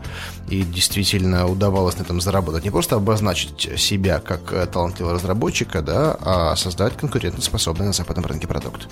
[0.48, 2.64] и действительно удавалось на этом заработать.
[2.64, 8.46] Не просто обозначить себя как э, талантливого разработчика, да, а создать конкурентоспособный на западном рынке
[8.46, 8.88] продукт.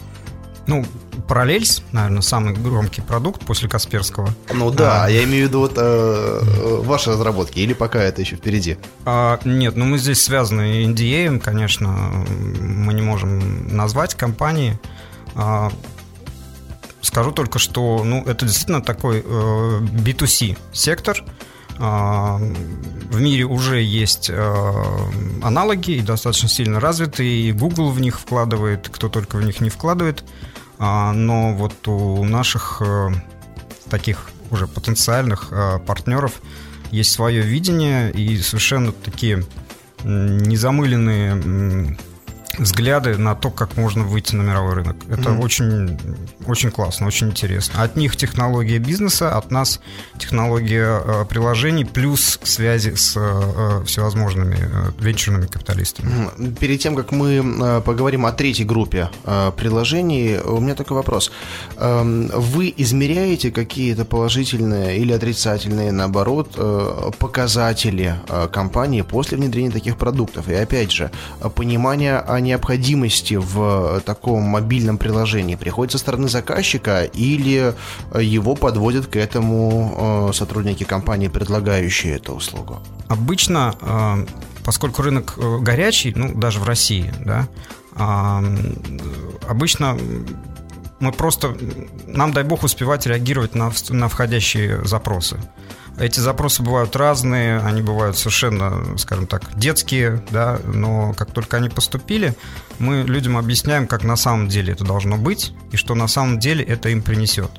[0.67, 0.85] Ну,
[1.29, 4.31] Параллельс, наверное, самый громкий продукт после Касперского.
[4.53, 8.37] Ну да, а, я имею в виду вот э, ваши разработки, или пока это еще
[8.37, 8.77] впереди?
[9.05, 14.79] А, нет, ну мы здесь связаны NDA, конечно, мы не можем назвать компании.
[15.35, 15.71] А,
[17.01, 21.25] скажу только, что ну, это действительно такой э, B2C сектор.
[21.79, 22.39] А,
[23.11, 24.75] в мире уже есть э,
[25.43, 29.71] аналоги и достаточно сильно развитые, и Google в них вкладывает, кто только в них не
[29.71, 30.25] вкладывает.
[30.79, 33.09] А, но вот у наших э,
[33.89, 36.41] таких уже потенциальных э, партнеров
[36.91, 39.45] есть свое видение и совершенно такие
[40.05, 41.97] незамыленные
[42.59, 44.97] взгляды на то, как можно выйти на мировой рынок.
[45.09, 45.43] Это mm-hmm.
[45.43, 45.99] очень,
[46.47, 47.83] очень классно, очень интересно.
[47.83, 49.81] От них технология бизнеса, от нас
[50.19, 56.31] технология э, приложений плюс связи с э, всевозможными э, венчурными капиталистами.
[56.61, 61.31] Перед тем, как мы э, поговорим о третьей группе э, приложений, у меня такой вопрос.
[61.77, 69.97] Э, вы измеряете какие-то положительные или отрицательные, наоборот, э, показатели э, компании после внедрения таких
[69.97, 70.49] продуктов?
[70.49, 71.11] И опять же,
[71.55, 77.75] понимание о необходимости в таком мобильном приложении приходит со стороны заказчика или
[78.19, 82.79] его подводят к этому э, сотрудники компании, предлагающие эту услугу?
[83.09, 84.27] Обычно, э,
[84.65, 87.49] поскольку рынок э, горячий, ну, даже в России, да,
[89.49, 89.99] обычно
[91.01, 91.57] мы просто,
[92.07, 95.39] нам, дай бог, успевать реагировать на, на входящие запросы.
[95.99, 101.71] Эти запросы бывают разные, они бывают совершенно, скажем так, детские, да, но как только они
[101.71, 102.35] поступили,
[102.79, 106.63] мы людям объясняем, как на самом деле это должно быть и что на самом деле
[106.65, 107.51] это им принесет.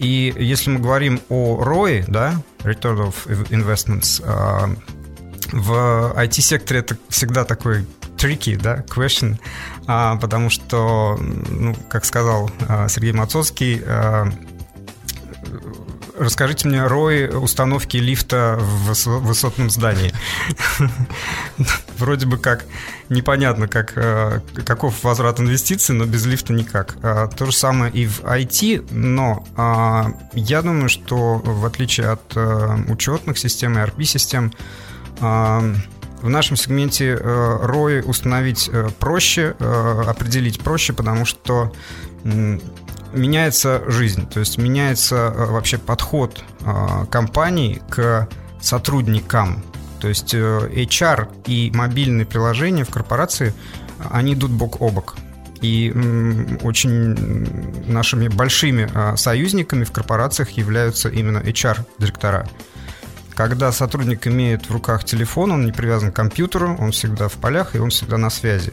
[0.00, 4.74] И если мы говорим о ROI, да, Return of Investments, а,
[5.52, 9.38] в IT-секторе это всегда такой tricky, да, question,
[9.86, 13.82] а, потому что, ну, как сказал а, Сергей Мацовский,
[16.20, 20.12] Расскажите мне рой установки лифта в высотном здании.
[21.96, 22.66] Вроде бы как
[23.08, 26.98] непонятно, как, э, каков возврат инвестиций, но без лифта никак.
[27.02, 32.36] А, то же самое и в IT, но а, я думаю, что в отличие от
[32.36, 34.52] э, учетных систем и RP-систем,
[35.20, 41.72] в нашем сегменте ROI установить э, проще, определить проще, потому что
[43.12, 48.28] меняется жизнь, то есть меняется э, вообще подход э, компаний к
[48.60, 49.62] сотрудникам.
[50.00, 53.52] То есть э, HR и мобильные приложения в корпорации,
[54.10, 55.16] они идут бок о бок.
[55.60, 55.92] И
[56.62, 62.48] очень нашими большими союзниками в корпорациях являются именно HR-директора.
[63.34, 67.74] Когда сотрудник имеет в руках телефон, он не привязан к компьютеру, он всегда в полях
[67.74, 68.72] и он всегда на связи.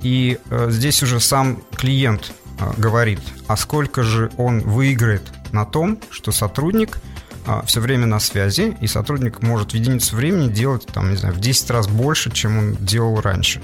[0.00, 2.32] И здесь уже сам клиент
[2.76, 6.98] говорит, а сколько же он выиграет на том, что сотрудник
[7.46, 11.34] а, все время на связи, и сотрудник может в единицу времени делать, там, не знаю,
[11.34, 13.62] в 10 раз больше, чем он делал раньше.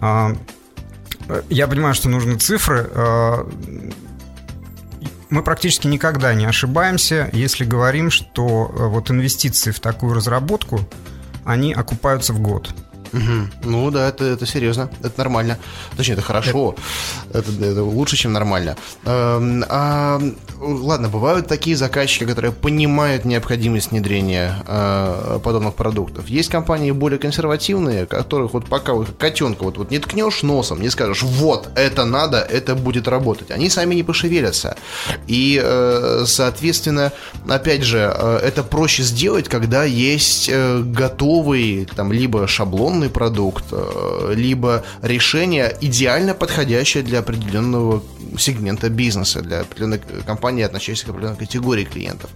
[0.00, 0.36] А,
[1.48, 2.90] я понимаю, что нужны цифры.
[5.30, 10.88] Мы практически никогда не ошибаемся, если говорим, что вот инвестиции в такую разработку,
[11.44, 12.74] они окупаются в год.
[13.12, 13.70] Угу.
[13.70, 15.58] Ну да, это, это серьезно, это нормально.
[15.96, 16.74] Точнее, это хорошо,
[17.32, 18.76] это, это лучше, чем нормально.
[19.04, 20.20] А, а,
[20.60, 26.28] ладно, бывают такие заказчики, которые понимают необходимость внедрения а, подобных продуктов.
[26.28, 30.90] Есть компании более консервативные, которых вот пока вот котенка вот, вот не ткнешь носом, не
[30.90, 33.50] скажешь, вот, это надо, это будет работать.
[33.50, 34.76] Они сами не пошевелятся.
[35.26, 37.12] И, э, соответственно,
[37.48, 44.34] опять же, э, это проще сделать, когда есть готовый там либо шаблон инновационный продукт, э,
[44.34, 48.02] либо решение идеально подходящее для определенного
[48.38, 52.30] сегмента бизнеса, для определенной компании, относящейся к определенной категории клиентов.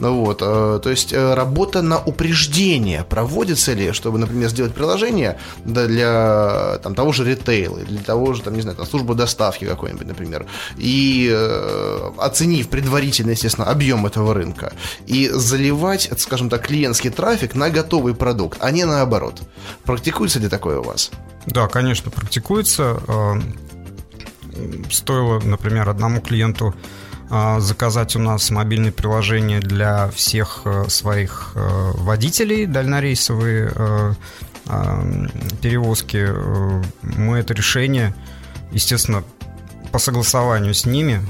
[0.00, 5.36] Ну вот, э, то есть э, работа на упреждение проводится ли, чтобы, например, сделать приложение
[5.64, 10.06] для там, того же ритейла, для того же, там, не знаю, там, службы доставки какой-нибудь,
[10.06, 11.28] например, и
[12.18, 14.72] оценив предварительно, естественно, объем этого рынка,
[15.06, 19.40] и заливать, скажем так, клиентский трафик на готовый продукт, а не наоборот.
[20.08, 21.10] Практикуется ли такое у вас?
[21.44, 22.98] Да, конечно, практикуется.
[23.06, 23.34] Э,
[24.90, 26.74] стоило, например, одному клиенту
[27.30, 34.16] э, заказать у нас мобильное приложение для всех э, своих водителей дальнорейсовые
[35.60, 36.26] перевозки.
[37.02, 38.14] Мы это решение,
[38.72, 39.24] естественно,
[39.92, 41.20] по согласованию с ними,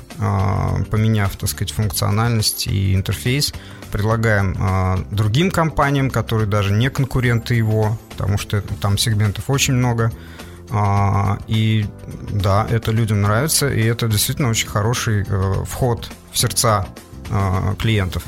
[0.90, 3.52] поменяв, так сказать, функциональность и интерфейс,
[3.88, 10.12] предлагаем а, другим компаниям, которые даже не конкуренты его, потому что там сегментов очень много.
[10.70, 11.86] А, и
[12.30, 16.86] да, это людям нравится, и это действительно очень хороший а, вход в сердца
[17.30, 18.24] а, клиентов.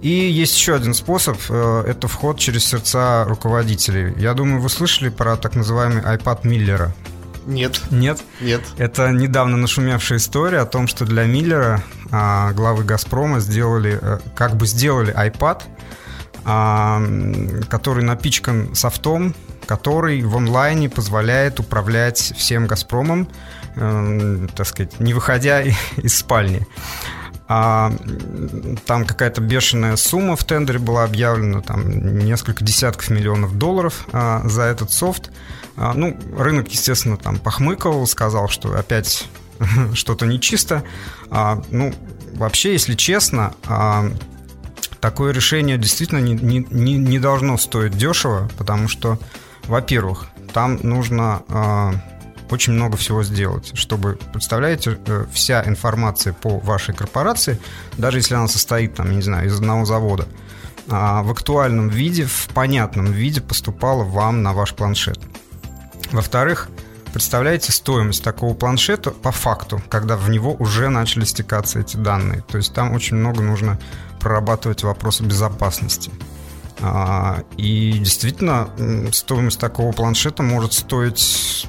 [0.00, 4.12] И есть еще один способ, э, это вход через сердца руководителей.
[4.18, 6.94] Я думаю, вы слышали про так называемый iPad Миллера.
[7.46, 7.80] Нет.
[7.90, 8.22] Нет?
[8.40, 8.60] Нет.
[8.76, 11.82] Это недавно нашумевшая история о том, что для Миллера,
[12.54, 15.62] главы «Газпрома», сделали, э, как бы сделали iPad,
[16.44, 17.02] а,
[17.68, 19.34] который напичкан софтом,
[19.66, 23.28] который в онлайне позволяет управлять всем «Газпромом»,
[23.76, 25.62] э, так сказать, не выходя
[25.96, 26.66] из спальни.
[27.46, 27.92] А,
[28.86, 34.62] там какая-то бешеная сумма в тендере была объявлена, там несколько десятков миллионов долларов а, за
[34.62, 35.30] этот софт.
[35.76, 39.28] А, ну, рынок, естественно, там похмыкал, сказал, что опять
[39.94, 40.84] что-то нечисто.
[41.30, 41.94] А, ну,
[42.34, 44.10] вообще, если честно, а,
[45.00, 49.18] такое решение действительно не, не, не должно стоить дешево, потому что,
[49.64, 51.94] во-первых, там нужно а,
[52.50, 57.58] очень много всего сделать, чтобы, представляете, э, вся информация по вашей корпорации,
[57.98, 60.28] даже если она состоит, там, не знаю, из одного завода,
[60.88, 65.18] а, в актуальном виде, в понятном виде поступала вам на ваш планшет.
[66.12, 66.68] Во-вторых,
[67.14, 72.42] представляете стоимость такого планшета по факту, когда в него уже начали стекаться эти данные.
[72.50, 73.78] То есть там очень много нужно
[74.18, 76.10] прорабатывать вопросы безопасности.
[76.80, 78.68] А, и действительно,
[79.12, 81.20] стоимость такого планшета может стоить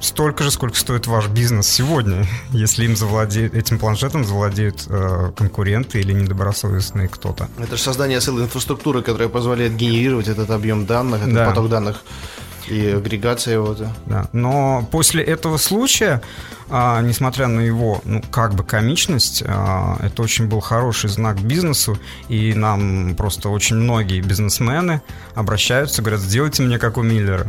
[0.01, 5.99] столько же, сколько стоит ваш бизнес сегодня, если им завладеют, этим планшетом завладеют э, конкуренты
[5.99, 7.49] или недобросовестный кто-то.
[7.59, 11.45] Это же создание целой инфраструктуры, которая позволяет генерировать этот объем данных, этот да.
[11.45, 12.03] поток данных
[12.69, 13.75] и агрегация его,
[14.05, 14.27] да.
[14.33, 16.21] Но после этого случая,
[16.69, 21.99] а, несмотря на его, ну, как бы комичность, а, это очень был хороший знак бизнесу,
[22.27, 25.01] и нам просто очень многие бизнесмены
[25.35, 27.45] обращаются, говорят, сделайте мне как у Миллера.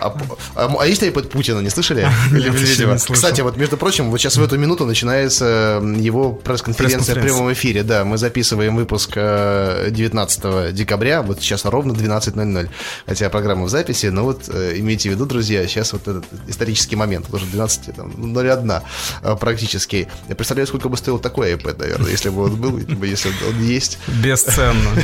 [0.00, 0.16] А,
[0.54, 2.08] а, а есть iPad Путина, не слышали?
[3.12, 7.82] Кстати, вот, между прочим, вот сейчас в эту минуту начинается его пресс-конференция в прямом эфире,
[7.82, 12.70] да, мы записываем выпуск 19 э, декабря, вот сейчас ровно 12.00,
[13.06, 16.96] хотя программа в записи, но вот Э, имейте в виду, друзья, сейчас вот этот исторический
[16.96, 17.98] момент, уже 12,
[18.56, 18.72] 01
[19.22, 20.08] э, практически.
[20.28, 23.60] Я представляю, сколько бы стоил такой iPad, наверное, если бы он был, либо если он
[23.62, 23.98] есть.
[24.22, 24.90] Бесценно.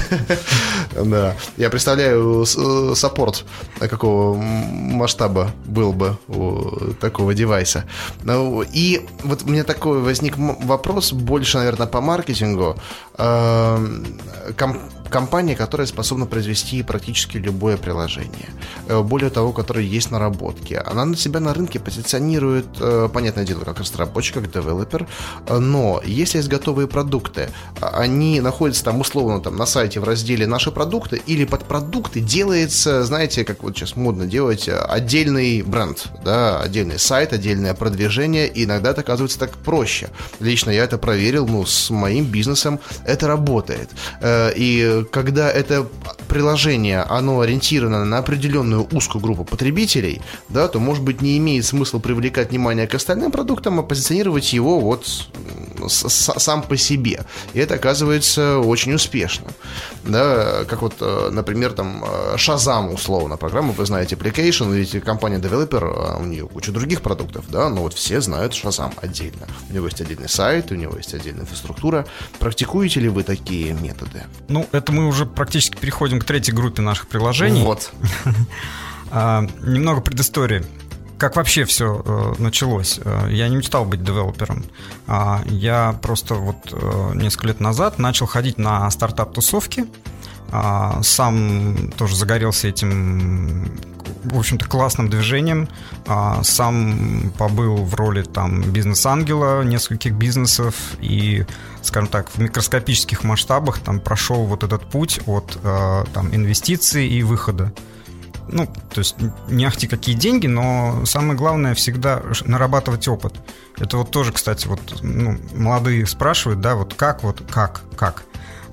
[1.05, 1.35] Да.
[1.57, 3.45] Я представляю э, саппорт
[3.79, 7.85] какого масштаба был бы у такого девайса.
[8.23, 12.77] Ну, и вот у меня такой возник вопрос, больше, наверное, по маркетингу.
[13.17, 14.79] Комп
[15.11, 18.49] компания, которая способна произвести практически любое приложение.
[18.89, 20.75] Э, более того, которое есть наработки.
[20.75, 25.07] Она на себя на рынке позиционирует, э, понятное дело, как разработчик, как девелопер,
[25.47, 30.47] э, но если есть готовые продукты, они находятся там условно там, на сайте в разделе
[30.47, 36.61] «Наши продукты» или под продукты делается, знаете, как вот сейчас модно делать, отдельный бренд, да,
[36.61, 40.09] отдельный сайт, отдельное продвижение, и иногда это оказывается так проще.
[40.39, 43.91] Лично я это проверил, ну, с моим бизнесом это работает.
[44.25, 45.87] И когда это
[46.29, 51.99] приложение, оно ориентировано на определенную узкую группу потребителей, да, то, может быть, не имеет смысла
[51.99, 55.07] привлекать внимание к остальным продуктам, а позиционировать его вот
[55.89, 57.25] сам по себе.
[57.55, 59.49] И это оказывается очень успешно.
[60.05, 62.05] Да, как вот, э, например, там
[62.37, 67.45] Shazam, условно, программа, вы знаете, Application, ведь компания Developer, а у нее куча других продуктов,
[67.49, 69.49] да, но вот все знают Shazam отдельно.
[69.71, 72.07] У него есть отдельный сайт, у него есть отдельная инфраструктура.
[72.39, 74.25] Практикуете ли вы такие методы?
[74.49, 77.63] Ну, это мы уже практически переходим к третьей группе наших приложений.
[77.63, 77.93] Вот.
[79.13, 80.65] А, немного предыстории
[81.21, 82.99] как вообще все э, началось?
[83.05, 84.65] Э, я не мечтал быть девелопером.
[85.07, 89.85] А я просто вот э, несколько лет назад начал ходить на стартап-тусовки.
[90.51, 93.71] А, сам тоже загорелся этим,
[94.25, 95.69] в общем-то, классным движением.
[96.07, 101.47] А, сам побыл в роли там бизнес-ангела нескольких бизнесов и,
[101.83, 105.59] скажем так, в микроскопических масштабах там прошел вот этот путь от
[106.13, 107.73] там инвестиций и выхода
[108.53, 109.17] ну, то есть
[109.49, 113.35] не ахти какие деньги, но самое главное всегда нарабатывать опыт.
[113.79, 118.25] Это вот тоже, кстати, вот ну, молодые спрашивают, да, вот как, вот как, как.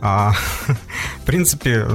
[0.02, 0.34] А,
[1.22, 1.86] в принципе,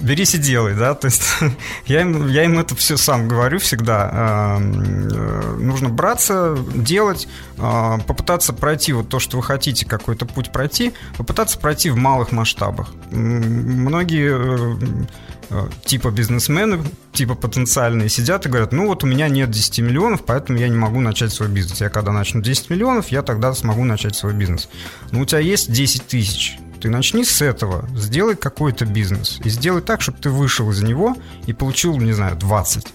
[0.00, 1.22] берись и делай, да, то есть
[1.86, 4.10] я им, я им это все сам говорю всегда.
[4.12, 7.28] А, э, нужно браться, делать,
[7.58, 12.32] а, попытаться пройти вот то, что вы хотите, какой-то путь пройти, попытаться пройти в малых
[12.32, 12.88] масштабах.
[13.10, 15.06] Многие э,
[15.52, 16.82] Э, типа бизнесмены,
[17.12, 20.78] типа потенциальные сидят и говорят, ну вот у меня нет 10 миллионов, поэтому я не
[20.78, 21.82] могу начать свой бизнес.
[21.82, 24.70] Я когда начну 10 миллионов, я тогда смогу начать свой бизнес.
[25.10, 29.82] Но у тебя есть 10 тысяч, ты начни с этого, сделай какой-то бизнес и сделай
[29.82, 31.16] так, чтобы ты вышел из него
[31.46, 32.86] и получил, не знаю, 20.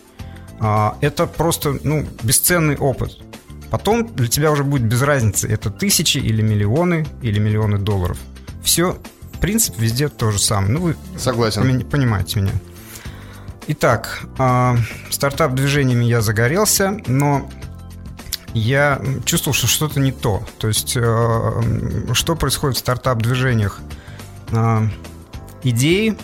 [0.59, 3.17] А, это просто, ну, бесценный опыт.
[3.71, 8.17] Потом для тебя уже будет без разницы, это тысячи или миллионы, или миллионы долларов.
[8.61, 8.97] Все
[9.39, 10.73] принцип везде то же самое.
[10.73, 11.85] Ну, вы Согласен.
[11.89, 12.51] понимаете меня.
[13.67, 14.75] Итак, э,
[15.09, 17.49] стартап-движениями я загорелся, но
[18.54, 20.43] я чувствовал, что что-то не то.
[20.58, 23.80] То есть, э, что происходит в стартап-движениях?
[24.52, 24.88] Э,
[25.64, 26.18] идеи,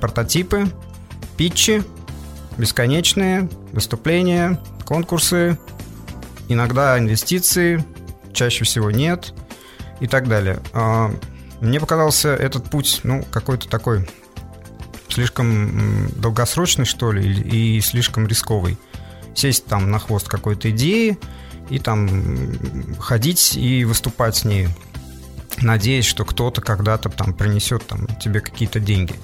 [0.00, 0.66] прототипы,
[1.36, 1.82] питчи,
[2.56, 5.58] бесконечные, выступления, конкурсы,
[6.48, 7.84] иногда инвестиции,
[8.32, 9.32] чаще всего нет
[10.00, 10.60] и так далее.
[11.60, 14.08] Мне показался этот путь, ну, какой-то такой
[15.08, 18.78] слишком долгосрочный, что ли, и слишком рисковый.
[19.34, 21.18] Сесть там на хвост какой-то идеи
[21.68, 22.08] и там
[22.98, 24.68] ходить и выступать с ней,
[25.60, 29.14] надеясь, что кто-то когда-то там принесет там тебе какие-то деньги.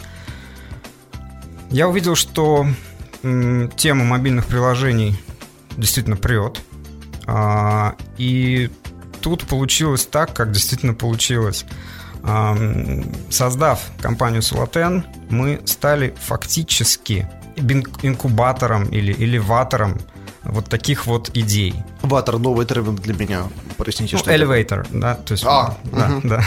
[1.71, 2.67] Я увидел, что
[3.23, 5.21] тема мобильных приложений
[5.77, 6.61] действительно прет.
[7.27, 8.71] А, и
[9.21, 11.65] тут получилось так, как действительно получилось.
[13.31, 19.99] Создав компанию Solaten, мы стали фактически инкубатором или элеватором
[20.43, 21.75] вот таких вот идей.
[22.03, 23.43] Ватер новый термин для меня.
[23.77, 24.89] Простите, ну, что elevator, это?
[24.93, 25.45] да, то есть.
[25.45, 26.29] А, да, угу.
[26.29, 26.45] да.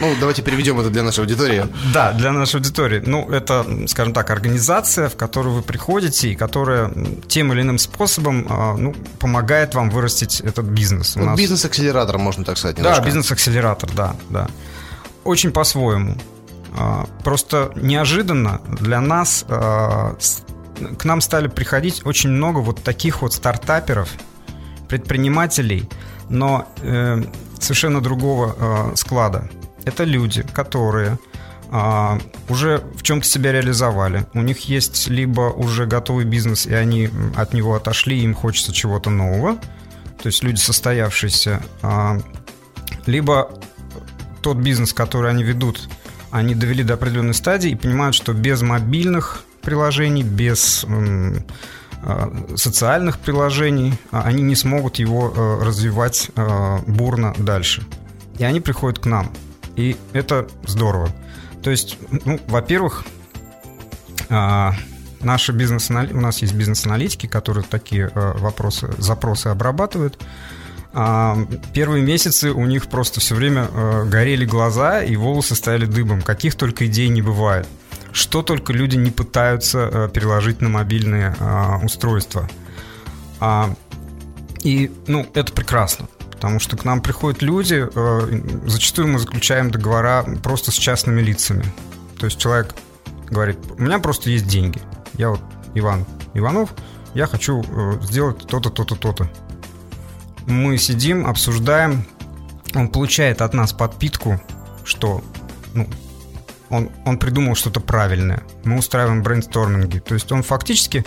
[0.00, 1.66] Ну, давайте переведем это для нашей аудитории.
[1.92, 3.02] Да, для нашей аудитории.
[3.04, 6.92] Ну, это, скажем так, организация, в которую вы приходите и которая
[7.28, 11.16] тем или иным способом а, ну, помогает вам вырастить этот бизнес.
[11.16, 11.38] Ну, нас...
[11.38, 12.78] бизнес-акселератор, можно так сказать.
[12.78, 13.00] Немножко.
[13.00, 14.48] Да, бизнес-акселератор, да, да
[15.24, 16.16] очень по-своему.
[16.76, 20.16] А, просто неожиданно для нас а,
[20.98, 24.10] к нам стали приходить очень много вот таких вот стартаперов,
[24.88, 25.88] предпринимателей,
[26.28, 27.22] но э,
[27.58, 29.48] совершенно другого э, склада.
[29.84, 31.18] Это люди, которые
[31.70, 32.18] э,
[32.48, 34.26] уже в чем-то себя реализовали.
[34.34, 39.10] У них есть либо уже готовый бизнес, и они от него отошли, им хочется чего-то
[39.10, 39.56] нового.
[40.22, 41.62] То есть люди состоявшиеся.
[41.82, 42.20] Э,
[43.06, 43.50] либо
[44.42, 45.88] тот бизнес, который они ведут,
[46.30, 50.84] они довели до определенной стадии и понимают, что без мобильных приложений, без
[52.02, 57.84] э, социальных приложений а, они не смогут его э, развивать э, бурно дальше.
[58.38, 59.30] И они приходят к нам.
[59.76, 61.10] И это здорово.
[61.62, 63.04] То есть, ну, во-первых,
[64.28, 64.70] э,
[65.20, 70.18] наши бизнес у нас есть бизнес-аналитики, которые такие э, вопросы, запросы обрабатывают.
[70.94, 71.38] А,
[71.72, 73.68] первые месяцы у них просто все время
[74.04, 76.20] горели глаза и волосы стояли дыбом.
[76.20, 77.66] Каких только идей не бывает.
[78.12, 82.48] Что только люди не пытаются э, переложить на мобильные а, устройства.
[83.40, 83.74] А,
[84.62, 86.08] и, ну, это прекрасно.
[86.30, 91.64] Потому что к нам приходят люди, э, зачастую мы заключаем договора просто с частными лицами.
[92.18, 92.74] То есть человек
[93.30, 94.80] говорит, у меня просто есть деньги.
[95.14, 95.40] Я вот
[95.74, 96.04] Иван
[96.34, 96.70] Иванов,
[97.14, 97.64] я хочу
[98.02, 99.28] сделать то-то, то-то, то-то
[100.46, 102.04] мы сидим, обсуждаем,
[102.74, 104.40] он получает от нас подпитку,
[104.84, 105.22] что
[105.74, 105.88] ну,
[106.72, 108.42] он, он придумал что-то правильное.
[108.64, 110.00] Мы устраиваем брейнсторминги.
[110.00, 111.04] То есть он фактически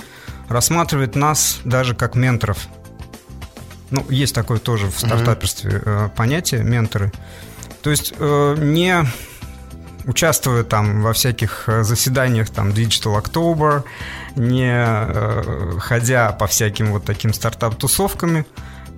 [0.48, 2.68] рассматривает нас даже как менторов.
[3.90, 6.10] Ну, есть такое тоже в стартаперстве uh-huh.
[6.16, 7.12] понятие менторы.
[7.82, 9.06] То есть не
[10.06, 13.84] участвуя там во всяких заседаниях там Digital October,
[14.36, 18.46] не ходя по всяким вот таким стартап-тусовками,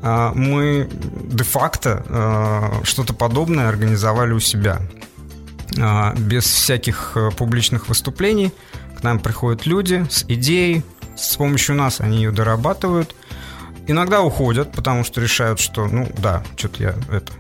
[0.02, 4.82] мы де-факто что-то подобное организовали у себя.
[6.18, 8.54] Без всяких публичных выступлений
[8.98, 10.84] к нам приходят люди с идеей,
[11.16, 13.16] с помощью нас они ее дорабатывают.
[13.90, 17.32] Иногда уходят, потому что решают, что, ну да, что-то я это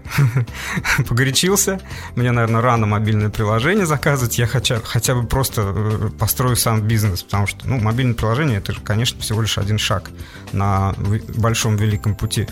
[1.07, 1.81] погорячился.
[2.15, 4.39] Мне, наверное, рано мобильное приложение заказывать.
[4.39, 8.73] Я хотя, хотя бы просто э, построю сам бизнес, потому что, ну, мобильное приложение это
[8.81, 10.09] конечно, всего лишь один шаг
[10.53, 10.95] на
[11.35, 12.47] большом великом пути.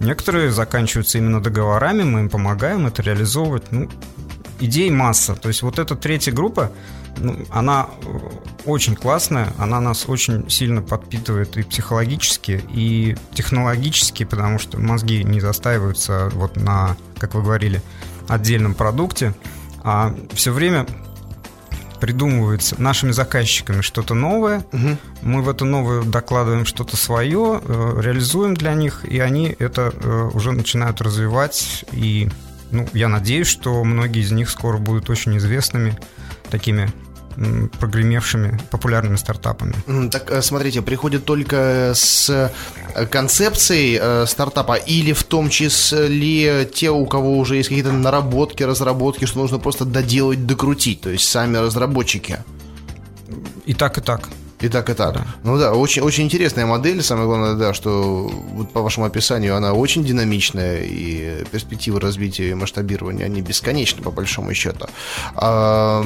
[0.00, 3.70] Некоторые заканчиваются именно договорами, мы им помогаем это реализовывать.
[3.72, 3.90] Ну,
[4.60, 5.34] идей масса.
[5.34, 6.72] То есть вот эта третья группа,
[7.18, 8.18] ну, она э,
[8.64, 15.40] очень классная, она нас очень сильно подпитывает и психологически, и технологически, потому что мозги не
[15.40, 17.82] застаиваются вот на, как вы говорили,
[18.28, 19.34] отдельном продукте,
[19.82, 20.86] а все время
[22.00, 24.98] придумывается нашими заказчиками что-то новое, угу.
[25.22, 30.30] мы в это новое докладываем что-то свое, э, реализуем для них, и они это э,
[30.34, 32.28] уже начинают развивать и
[32.74, 35.96] ну, я надеюсь, что многие из них скоро будут очень известными
[36.50, 36.92] такими
[37.80, 39.74] прогремевшими популярными стартапами.
[40.10, 46.90] Так, э, смотрите, приходят только с э, концепцией э, стартапа или в том числе те,
[46.90, 51.56] у кого уже есть какие-то наработки, разработки, что нужно просто доделать, докрутить, то есть сами
[51.56, 52.38] разработчики?
[53.66, 54.28] И так, и так.
[54.64, 55.12] И так, и так.
[55.12, 55.26] Да.
[55.42, 57.02] Ну да, очень, очень интересная модель.
[57.02, 62.54] Самое главное, да, что вот по вашему описанию она очень динамичная, и перспективы развития и
[62.54, 64.86] масштабирования, они бесконечны, по большому счету.
[65.34, 66.02] А,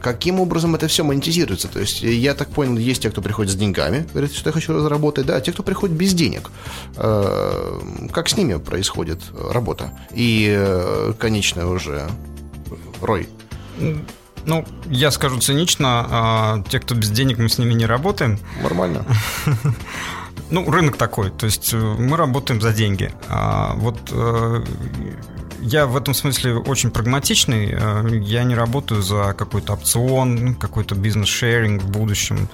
[0.00, 1.68] каким образом это все монетизируется?
[1.68, 4.72] То есть, я так понял, есть те, кто приходит с деньгами, говорят, что я хочу
[4.72, 6.50] разработать, да, а те, кто приходит без денег.
[6.96, 7.82] А,
[8.12, 9.20] как с ними происходит
[9.50, 9.92] работа?
[10.10, 12.08] И э, конечная уже
[13.02, 13.28] Рой.
[14.46, 18.38] Ну, я скажу цинично, а, те, кто без денег, мы с ними не работаем.
[18.62, 19.04] Нормально.
[20.50, 23.12] Ну, рынок такой, то есть э, мы работаем за деньги.
[23.28, 24.64] А вот э,
[25.60, 27.70] я в этом смысле очень прагматичный.
[27.72, 32.48] Э, я не работаю за какой-то опцион, какой-то бизнес-шеринг в будущем.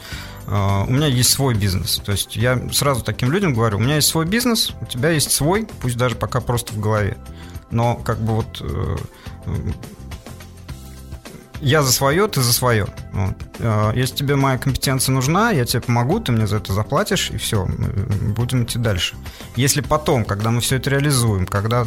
[0.47, 2.01] У меня есть свой бизнес.
[2.05, 5.31] То есть я сразу таким людям говорю, у меня есть свой бизнес, у тебя есть
[5.31, 7.19] свой, пусть даже пока просто в голове.
[7.71, 8.61] Но как бы вот
[11.61, 12.87] я за свое, ты за свое.
[13.13, 13.35] Вот.
[13.61, 17.37] А, если тебе моя компетенция нужна, я тебе помогу, ты мне за это заплатишь, и
[17.37, 19.15] все, мы будем идти дальше.
[19.57, 21.87] Если потом, когда мы все это реализуем, когда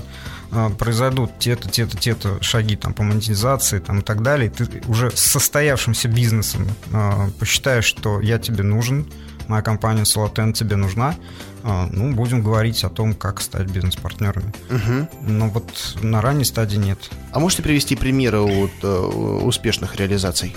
[0.52, 5.12] э, произойдут те-то, те-то, те-то шаги там, по монетизации там, и так далее, ты уже
[5.12, 9.08] с состоявшимся бизнесом э, посчитаешь, что я тебе нужен,
[9.48, 11.16] моя компания Solaten тебе нужна,
[11.64, 14.54] а, ну, будем говорить о том, как стать бизнес-партнерами.
[14.70, 15.30] Угу.
[15.30, 17.10] Но вот на ранней стадии нет.
[17.32, 20.56] А можете привести примеры вот, uh, успешных реализаций?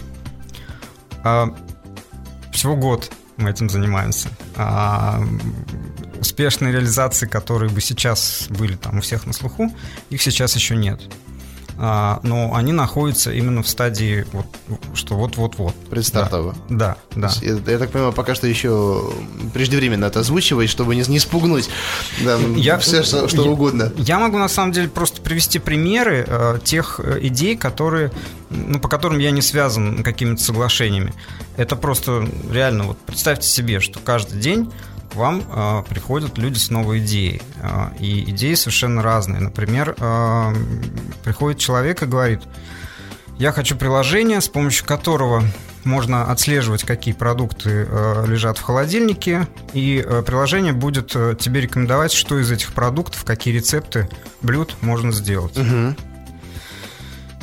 [1.22, 1.54] А,
[2.52, 4.30] всего год мы этим занимаемся.
[4.56, 5.22] А,
[6.20, 9.70] успешные реализации, которые бы сейчас были там у всех на слуху,
[10.10, 11.00] их сейчас еще нет.
[11.78, 14.46] А, но они находятся именно в стадии вот,
[14.94, 15.74] что вот-вот-вот.
[15.90, 16.54] Предстартово.
[16.70, 17.30] Да, да.
[17.42, 19.12] Я, я так понимаю, пока что еще
[19.52, 21.68] преждевременно это озвучивать, чтобы не, не спугнуть
[22.24, 23.92] да, я, все, что, что я, угодно.
[23.96, 28.10] Я могу, на самом деле, просто привести примеры э, тех э, идей, которые,
[28.48, 31.12] ну, по которым я не связан какими-то соглашениями.
[31.56, 34.70] Это просто реально, вот представьте себе, что каждый день
[35.16, 37.42] вам э, приходят люди с новой идеей.
[37.60, 39.40] Э, и идеи совершенно разные.
[39.40, 40.54] Например, э,
[41.24, 42.42] приходит человек и говорит,
[43.38, 45.42] я хочу приложение, с помощью которого
[45.84, 52.12] можно отслеживать, какие продукты э, лежат в холодильнике, и э, приложение будет э, тебе рекомендовать,
[52.12, 54.08] что из этих продуктов, какие рецепты
[54.42, 55.56] блюд можно сделать.
[55.56, 55.96] Угу.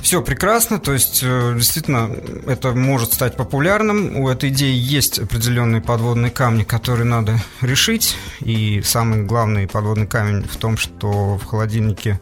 [0.03, 2.13] Все прекрасно, то есть э, действительно
[2.45, 4.17] это может стать популярным.
[4.17, 8.17] У этой идеи есть определенные подводные камни, которые надо решить.
[8.41, 12.19] И самый главный подводный камень в том, что в холодильнике,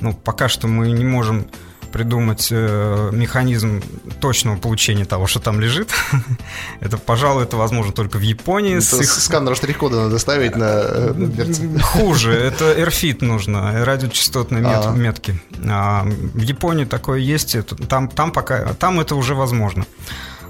[0.00, 1.46] ну, пока что мы не можем
[1.92, 3.82] придумать э, механизм
[4.20, 5.90] точного получения того, что там лежит.
[6.80, 8.76] это, пожалуй, это возможно только в Японии.
[8.76, 9.10] Это с их...
[9.10, 14.92] Сканер штрих-кода надо ставить на, э, на Хуже, это AirFit нужно, радиочастотные мет, а.
[14.92, 15.40] метки.
[15.68, 19.84] А, в Японии такое есть, это, там, там, пока, там это уже возможно.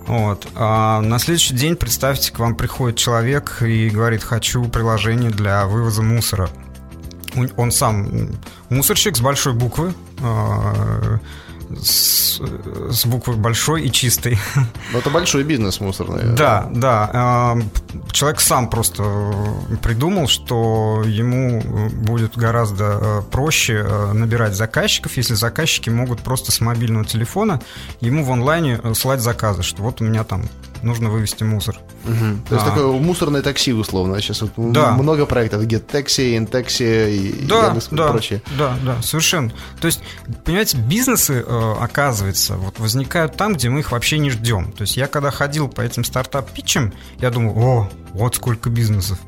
[0.06, 0.48] Вот.
[0.54, 6.02] А на следующий день, представьте, к вам приходит человек и говорит, хочу приложение для вывоза
[6.02, 6.50] мусора
[7.56, 8.30] он сам
[8.68, 11.18] мусорщик с большой буквы, а,
[11.78, 12.40] с,
[12.90, 14.38] с буквы большой и чистой.
[14.92, 16.34] Но это большой бизнес мусорный.
[16.34, 17.56] Да, да.
[18.12, 19.32] Человек сам просто
[19.82, 27.60] придумал, что ему будет гораздо проще набирать заказчиков, если заказчики могут просто с мобильного телефона
[28.00, 30.44] ему в онлайне слать заказы, что вот у меня там
[30.82, 31.78] нужно вывести мусор.
[32.04, 32.48] Угу.
[32.48, 32.70] То есть а.
[32.70, 34.20] такое мусорное такси, условно.
[34.20, 34.92] Сейчас вот да.
[34.92, 38.42] много проектов, Get Taxi, InTaxi и, да, Яндекс да, и прочее.
[38.58, 39.52] Да, да, совершенно.
[39.80, 40.02] То есть,
[40.44, 44.72] понимаете, бизнесы, э, оказывается, вот возникают там, где мы их вообще не ждем.
[44.72, 49.18] То есть я когда ходил по этим стартап-питчам, я думал, о, вот сколько бизнесов.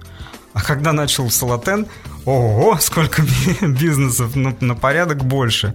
[0.55, 1.86] А когда начал Салатен,
[2.24, 3.22] ого, сколько
[3.62, 5.74] бизнесов, на, на порядок больше.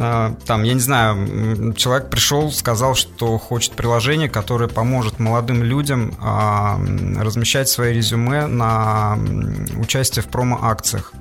[0.00, 6.14] А, там, я не знаю, человек пришел, сказал, что хочет приложение, которое поможет молодым людям
[6.20, 6.78] а,
[7.18, 9.18] размещать свои резюме на
[9.78, 11.12] участие в промо-акциях.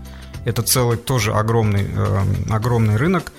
[0.46, 2.20] Это целый тоже огромный, э,
[2.50, 3.32] огромный рынок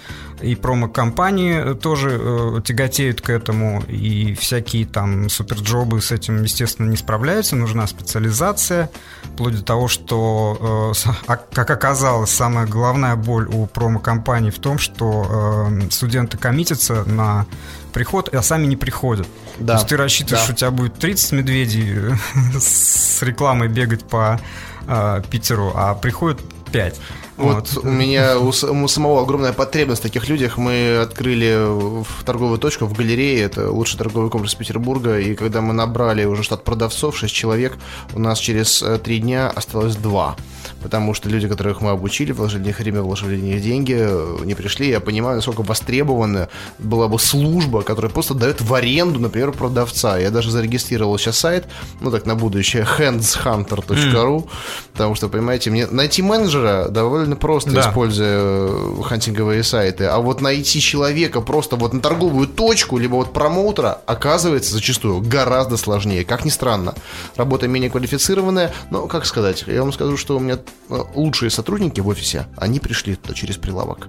[0.43, 6.97] и промо-компании тоже э, тяготеют к этому, и всякие там суперджобы с этим, естественно, не
[6.97, 8.91] справляются, нужна специализация,
[9.23, 14.79] вплоть до того, что, э, а, как оказалось, самая главная боль у промо-компаний в том,
[14.79, 17.47] что э, студенты коммитятся на
[17.93, 19.27] приход, а сами не приходят.
[19.59, 19.75] Да.
[19.75, 20.45] То есть ты рассчитываешь, да.
[20.45, 22.17] что у тебя будет 30 медведей
[22.59, 24.41] с рекламой бегать по
[24.87, 26.41] э, Питеру, а приходит
[26.73, 27.01] 5.
[27.37, 30.59] Вот, вот у меня у, у самого огромная потребность в таких людях.
[30.59, 31.57] Мы открыли
[32.03, 36.43] в торговую точку в галерее, это лучший торговый комплекс Петербурга, и когда мы набрали уже
[36.43, 37.79] штат продавцов, 6 человек,
[38.15, 40.37] у нас через 3 э, дня осталось 2
[40.83, 44.39] потому что люди, которых мы обучили, вложили в них время, вложили в них деньги, э,
[44.45, 44.89] не пришли.
[44.89, 50.19] Я понимаю, насколько востребована была бы служба, которая просто дает в аренду, например, продавца.
[50.19, 51.67] Я даже зарегистрировал сейчас сайт,
[52.01, 54.49] ну так на будущее, handshunter.ru, mm.
[54.93, 57.81] потому что, понимаете, мне найти менеджера довольно просто, да.
[57.81, 63.33] используя э, хантинговые сайты, а вот найти человека просто вот на торговую точку, либо вот
[63.33, 66.25] промоутера, оказывается зачастую гораздо сложнее.
[66.25, 66.95] Как ни странно,
[67.37, 70.59] работа менее квалифицированная, но, как сказать, я вам скажу, что у меня
[70.93, 74.09] Э, лучшие сотрудники в офисе, они пришли туда через прилавок.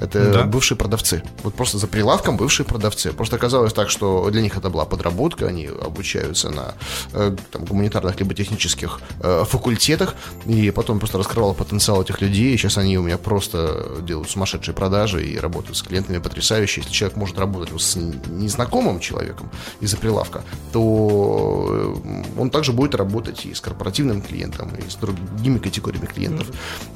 [0.00, 0.42] Это да.
[0.44, 1.22] бывшие продавцы.
[1.42, 3.12] Вот просто за прилавком бывшие продавцы.
[3.12, 6.74] Просто оказалось так, что для них это была подработка, они обучаются на
[7.12, 10.14] э, там, гуманитарных либо технических э, факультетах,
[10.46, 14.74] и потом просто раскрывал потенциал этих людей, и сейчас они у меня просто делают сумасшедшие
[14.74, 16.80] продажи и работают с клиентами потрясающе.
[16.80, 20.42] Если человек может работать с незнакомым человеком из-за прилавка,
[20.72, 26.46] то э, он также будет работать и с корпоративным клиентом, и с другими категориями клиентов.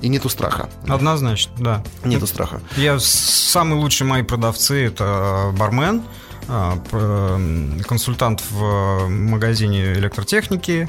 [0.00, 0.70] И нету страха.
[0.88, 1.84] Однозначно, да.
[2.02, 2.62] Нету страха.
[2.78, 6.02] Я самые лучшие мои продавцы это бармен,
[6.48, 6.78] а,
[7.86, 10.88] консультант в магазине электротехники,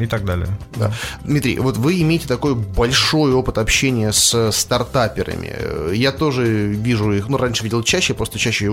[0.00, 0.48] и так далее.
[0.76, 0.92] Да.
[1.24, 5.94] Дмитрий, вот вы имеете такой большой опыт общения с стартаперами.
[5.94, 8.68] Я тоже вижу их, ну, раньше видел чаще, просто чаще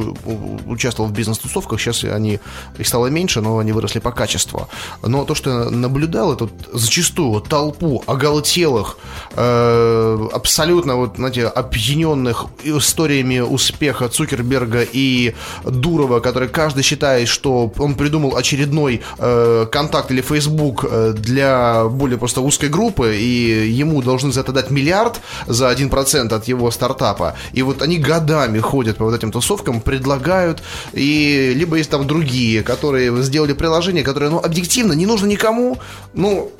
[0.65, 2.39] участвовал в бизнес-тусовках, сейчас они,
[2.77, 4.67] их стало меньше, но они выросли по качеству.
[5.01, 8.97] Но то, что я наблюдал, это зачастую толпу оголтелых,
[9.35, 17.95] э, абсолютно, вот, знаете, опьяненных историями успеха Цукерберга и Дурова, который каждый считает, что он
[17.95, 24.31] придумал очередной э, контакт или Facebook Э, для более просто узкой группы, и ему должны
[24.31, 27.35] за это дать миллиард за 1% от его стартапа.
[27.51, 30.61] И вот они годами ходят по вот этим тусовкам, предлагают,
[30.93, 35.79] и либо есть там другие, которые сделали приложение, которое, ну, объективно не нужно никому,
[36.13, 36.51] ну,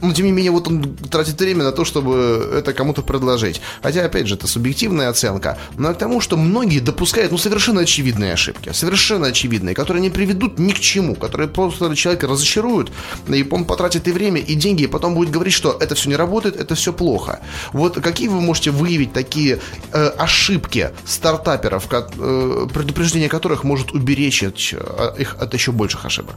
[0.00, 3.60] но тем не менее, вот он тратит время на то, чтобы это кому-то предложить.
[3.82, 5.58] Хотя, опять же, это субъективная оценка.
[5.76, 8.70] Но к тому, что многие допускают, ну, совершенно очевидные ошибки.
[8.72, 11.14] Совершенно очевидные, которые не приведут ни к чему.
[11.14, 12.92] Которые просто человека разочаруют,
[13.28, 16.16] и он потратит и время, и деньги, и потом будет говорить, что это все не
[16.16, 17.40] работает, это все плохо.
[17.72, 19.60] Вот какие вы можете выявить такие
[19.92, 26.36] э, ошибки стартаперов, э, предупреждение которых может уберечь э, их от еще больших ошибок?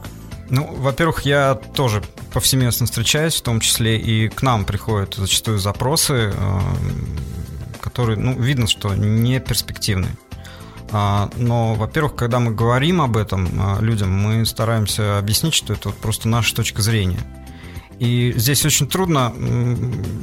[0.50, 6.32] Ну, во-первых, я тоже повсеместно встречаюсь, в том числе и к нам приходят зачастую запросы,
[6.34, 6.60] э,
[7.80, 10.16] которые, ну, видно, что не перспективные.
[10.90, 15.88] А, но, во-первых, когда мы говорим об этом э, людям, мы стараемся объяснить, что это
[15.88, 17.20] вот просто наша точка зрения.
[17.98, 19.32] И здесь очень трудно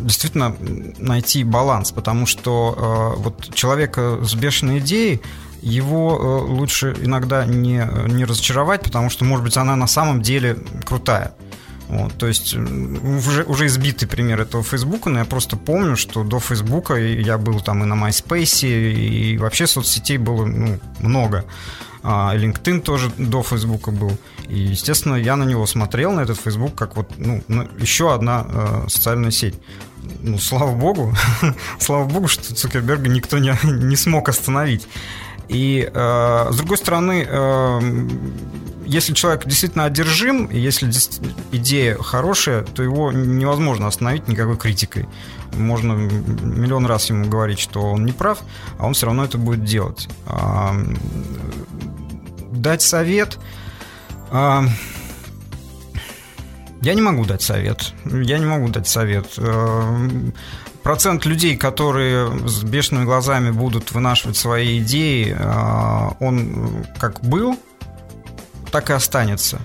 [0.03, 0.55] действительно
[0.97, 5.21] найти баланс, потому что э, вот человека с бешеной идеей
[5.61, 10.57] его э, лучше иногда не, не разочаровать, потому что, может быть, она на самом деле
[10.85, 11.33] крутая.
[11.91, 16.39] Вот, то есть уже, уже избитый пример этого Фейсбука, но я просто помню, что до
[16.39, 21.43] Фейсбука я был там и на MySpace, и вообще соцсетей было ну, много.
[22.01, 24.17] А LinkedIn тоже до Фейсбука был.
[24.47, 27.43] И, естественно, я на него смотрел, на этот Facebook, как вот ну,
[27.77, 29.55] еще одна э, социальная сеть.
[30.21, 31.13] ну, слава богу,
[31.79, 34.87] слава богу, что Цукерберга никто не, не смог остановить.
[35.51, 37.79] И, э, с другой стороны, э,
[38.85, 40.89] если человек действительно одержим, если
[41.51, 45.09] идея хорошая, то его невозможно остановить никакой критикой.
[45.53, 48.39] Можно миллион раз ему говорить, что он не прав,
[48.79, 50.07] а он все равно это будет делать.
[50.25, 50.73] А,
[52.53, 53.37] дать совет...
[54.31, 54.63] А,
[56.81, 57.93] я не могу дать совет.
[58.05, 59.37] Я не могу дать совет.
[60.83, 67.57] Процент людей, которые с бешеными глазами будут вынашивать свои идеи, а, он как был,
[68.71, 69.59] так и останется.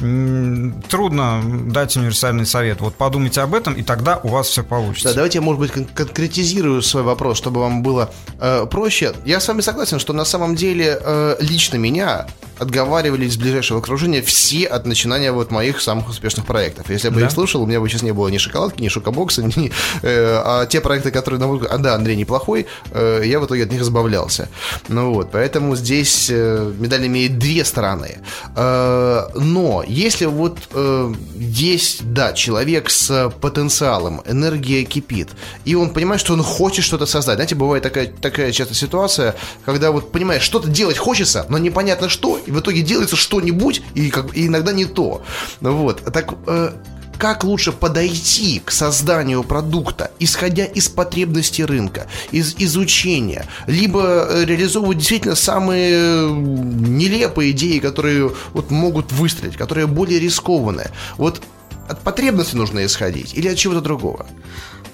[0.00, 2.80] Трудно дать универсальный совет.
[2.80, 5.08] Вот подумайте об этом, и тогда у вас все получится.
[5.08, 9.12] Да, давайте я, может быть, кон- конкретизирую свой вопрос, чтобы вам было э, проще.
[9.24, 12.26] Я с вами согласен, что на самом деле э, лично меня
[12.60, 16.90] отговаривали из ближайшего окружения все от начинания вот моих самых успешных проектов.
[16.90, 17.20] Если бы да.
[17.22, 19.72] я их слушал, у меня бы сейчас не было ни шоколадки, ни шокобокса, ни,
[20.02, 23.72] э, а те проекты, которые, на а да, Андрей неплохой, э, я в итоге от
[23.72, 24.48] них избавлялся.
[24.88, 28.18] Ну вот, поэтому здесь э, медаль имеет две стороны.
[28.54, 35.28] Э, но если вот э, есть, да, человек с потенциалом, энергия кипит,
[35.64, 37.36] и он понимает, что он хочет что-то создать.
[37.36, 39.34] Знаете, бывает такая, такая часто ситуация,
[39.64, 44.10] когда вот понимаешь, что-то делать хочется, но непонятно что, и в итоге делается что-нибудь, и,
[44.10, 45.22] как, и иногда не то.
[45.60, 46.04] Вот.
[46.12, 46.72] Так э,
[47.20, 54.98] как лучше подойти к созданию продукта, исходя из потребностей рынка, из изучения, либо э, реализовывать
[54.98, 60.90] действительно самые нелепые идеи, которые вот могут выстрелить, которые более рискованные.
[61.18, 61.42] Вот
[61.88, 64.26] от потребности нужно исходить или от чего-то другого?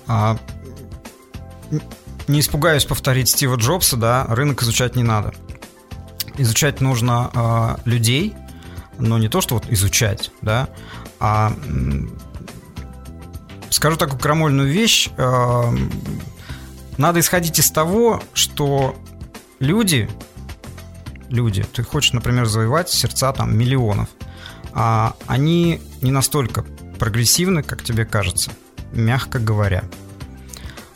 [0.07, 0.37] А,
[2.27, 5.33] не испугаюсь повторить Стива Джобса, да, рынок изучать не надо
[6.39, 8.35] изучать нужно э, людей,
[8.99, 10.69] но не то, что вот изучать, да,
[11.21, 11.53] а
[13.71, 15.77] скажу такую крамольную вещь, э,
[16.97, 18.97] надо исходить из того, что
[19.59, 20.09] люди,
[21.29, 24.09] люди, ты хочешь, например, завоевать сердца там миллионов,
[24.73, 26.65] а они не настолько
[26.99, 28.51] прогрессивны, как тебе кажется,
[28.93, 29.85] мягко говоря.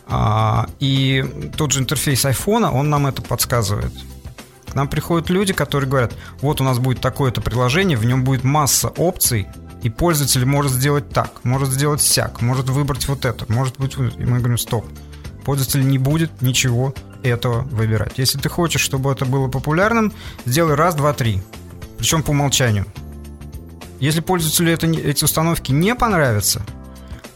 [0.06, 1.24] А, и
[1.56, 3.92] тот же интерфейс айфона, он нам это подсказывает.
[4.68, 8.44] К нам приходят люди, которые говорят, вот у нас будет такое-то приложение, в нем будет
[8.44, 9.46] масса опций,
[9.82, 13.94] и пользователь может сделать так, может сделать сяк, может выбрать вот это, может быть...
[13.94, 14.86] И мы говорим, стоп,
[15.44, 18.18] пользователь не будет ничего этого выбирать.
[18.18, 20.12] Если ты хочешь, чтобы это было популярным,
[20.44, 21.42] сделай раз, два, три.
[21.98, 22.86] Причем по умолчанию.
[24.00, 26.62] Если пользователю это, эти установки не понравятся,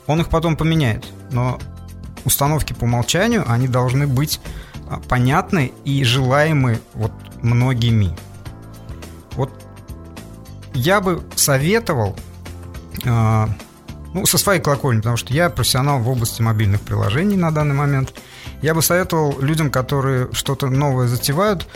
[0.06, 1.04] он их потом поменяет.
[1.30, 1.58] Но
[2.24, 4.40] установки по умолчанию, они должны быть
[4.88, 8.16] а, понятны и желаемы вот многими.
[9.32, 9.50] Вот
[10.72, 12.16] я бы советовал,
[13.04, 18.14] ну, со своей колокольни, потому что я профессионал в области мобильных приложений на данный момент,
[18.62, 21.66] я бы советовал людям, которые что-то новое затевают,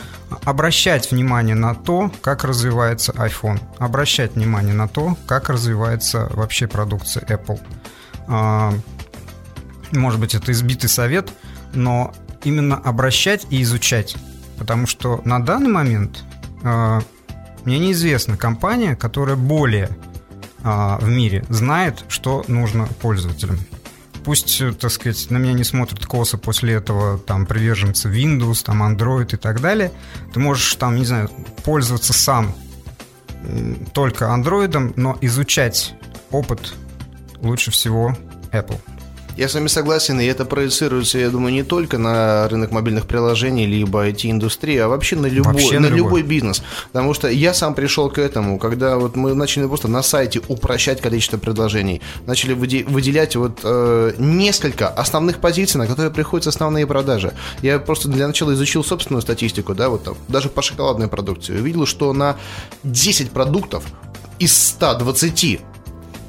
[0.45, 7.23] обращать внимание на то, как развивается iPhone, обращать внимание на то, как развивается вообще продукция
[7.25, 7.59] Apple.
[8.27, 8.71] Э,
[9.91, 11.31] может быть, это избитый совет,
[11.73, 12.13] но
[12.43, 14.15] именно обращать и изучать.
[14.57, 16.23] Потому что на данный момент
[16.63, 17.01] э,
[17.65, 19.89] мне неизвестна компания, которая более
[20.61, 23.59] в мире знает, что нужно пользователям.
[24.23, 29.33] Пусть, так сказать, на меня не смотрят косо после этого там приверженцы Windows, там Android
[29.33, 29.91] и так далее.
[30.33, 31.29] Ты можешь там, не знаю,
[31.63, 32.53] пользоваться сам
[33.93, 35.95] только Android, но изучать
[36.31, 36.73] опыт
[37.41, 38.17] лучше всего
[38.51, 38.79] Apple.
[39.39, 43.67] Я с вами согласен, и это проецируется, я думаю, не только на рынок мобильных приложений,
[43.67, 46.23] либо IT-индустрии, а вообще на любой, вообще на, на любой.
[46.23, 46.61] бизнес.
[46.91, 50.99] Потому что я сам пришел к этому, когда вот мы начали просто на сайте упрощать
[50.99, 57.31] количество предложений, начали выделять вот э, несколько основных позиций, на которые приходят основные продажи.
[57.61, 61.85] Я просто для начала изучил собственную статистику, да, вот там, даже по шоколадной продукции, увидел,
[61.85, 62.35] что на
[62.83, 63.85] 10 продуктов
[64.37, 65.61] из 120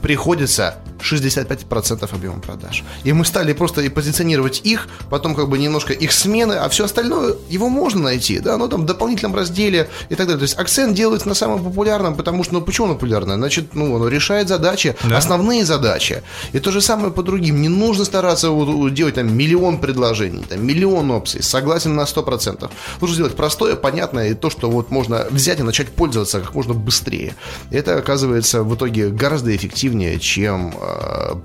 [0.00, 2.84] приходится 65% объема продаж.
[3.04, 6.84] И мы стали просто и позиционировать их, потом как бы немножко их смены, а все
[6.84, 10.38] остальное его можно найти, да, но там в дополнительном разделе и так далее.
[10.38, 13.36] То есть акцент делается на самом популярном, потому что, ну почему он популярный?
[13.36, 15.16] Значит, ну, он решает задачи, да.
[15.16, 16.22] основные задачи.
[16.52, 17.60] И то же самое по другим.
[17.60, 21.42] Не нужно стараться вот, делать там миллион предложений, там миллион опций.
[21.42, 22.70] Согласен на 100%.
[23.00, 26.74] Нужно сделать простое, понятное и то, что вот можно взять и начать пользоваться как можно
[26.74, 27.34] быстрее.
[27.70, 30.89] Это оказывается в итоге гораздо эффективнее, чем э,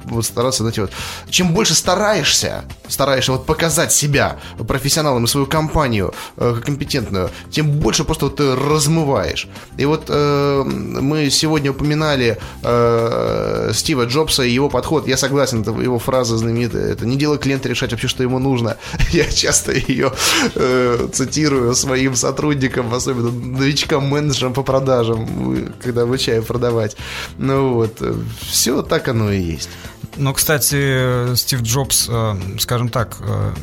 [0.05, 0.91] вот стараться, знаете, вот,
[1.29, 8.03] чем больше стараешься, стараешься вот показать себя профессионалом и свою компанию э, компетентную, тем больше
[8.03, 9.47] просто вот ты размываешь.
[9.77, 15.07] И вот э, мы сегодня упоминали э, Стива Джобса и его подход.
[15.07, 16.91] Я согласен, это его фраза знаменитая.
[16.91, 18.77] Это не дело клиента решать вообще, что ему нужно.
[19.11, 20.11] Я часто ее
[20.55, 26.95] э, цитирую своим сотрудникам, особенно новичкам, менеджерам по продажам, когда обучаю продавать.
[27.37, 28.01] Ну вот,
[28.41, 29.69] все так оно и есть.
[30.17, 33.53] Но, кстати, Стив Джобс, э, скажем так, э,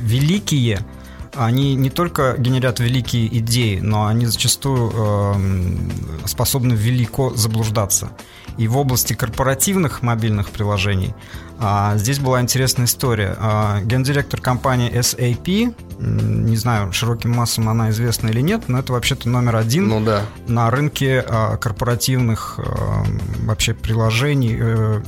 [0.00, 0.84] великие
[1.36, 8.10] они не только генерят великие идеи, но они зачастую э, способны велико заблуждаться.
[8.56, 11.14] И в области корпоративных мобильных приложений
[11.96, 13.36] здесь была интересная история.
[13.38, 19.28] А, гендиректор компании SAP, не знаю, широким массам она известна или нет, но это вообще-то
[19.28, 20.22] номер один ну, да.
[20.46, 23.04] на рынке а, корпоративных а,
[23.44, 25.02] вообще приложений, а,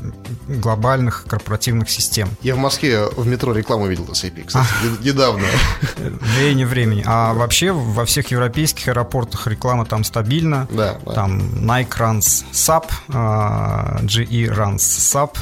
[0.48, 2.28] глобальных корпоративных систем.
[2.42, 5.04] Я в Москве в метро рекламу видел SAP, кстати, а.
[5.04, 5.44] недавно.
[6.38, 7.02] Веяние времени.
[7.06, 10.68] А вообще во всех европейских аэропортах реклама там стабильна.
[10.70, 11.12] Да, да.
[11.12, 15.36] Там Nike runs SAP, GE runs SAP,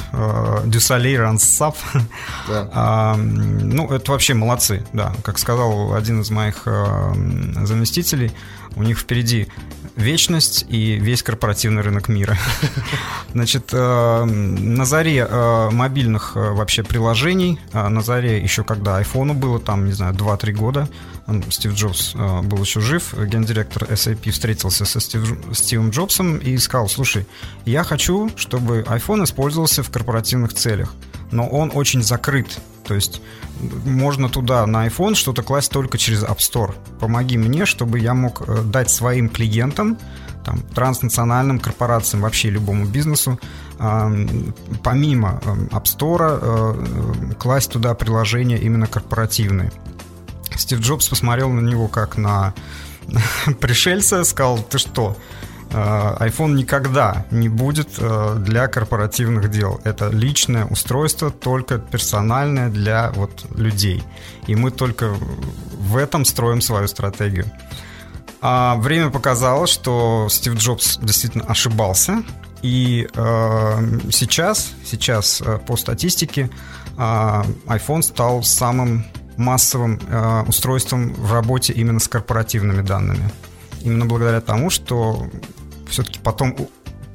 [0.65, 1.75] Dussault Солей, Рансап.
[2.47, 2.69] Да.
[2.77, 5.13] А, ну, это вообще молодцы, да.
[5.23, 7.13] Как сказал один из моих а,
[7.63, 8.31] заместителей,
[8.75, 9.47] у них впереди
[9.95, 12.37] вечность и весь корпоративный рынок мира.
[13.33, 19.59] Значит, э, на заре э, мобильных э, вообще приложений, на заре еще когда айфону было,
[19.59, 20.89] там, не знаю, 2-3 года,
[21.49, 27.25] Стив Джобс был еще жив, гендиректор SAP встретился со Стив, Стивом Джобсом и сказал, слушай,
[27.65, 30.93] я хочу, чтобы iPhone использовался в корпоративных целях,
[31.31, 33.21] но он очень закрыт, то есть
[33.85, 36.75] можно туда на iPhone что-то класть только через App Store.
[36.99, 39.97] Помоги мне, чтобы я мог э, дать своим клиентам,
[40.43, 43.39] там, транснациональным корпорациям, вообще любому бизнесу,
[43.79, 44.27] э,
[44.83, 49.71] помимо э, App Store, э, класть туда приложения именно корпоративные.
[50.55, 52.53] Стив Джобс посмотрел на него как на
[53.59, 59.81] пришельца, сказал, ты что, Э, iPhone никогда не будет э, для корпоративных дел.
[59.83, 64.03] Это личное устройство, только персональное для вот людей.
[64.47, 65.13] И мы только
[65.71, 67.45] в этом строим свою стратегию.
[68.41, 72.23] А время показало, что Стив Джобс действительно ошибался.
[72.61, 76.49] И э, сейчас, сейчас э, по статистике
[76.97, 79.05] э, iPhone стал самым
[79.37, 83.29] массовым э, устройством в работе именно с корпоративными данными.
[83.85, 85.29] Именно благодаря тому, что
[85.87, 86.57] все-таки потом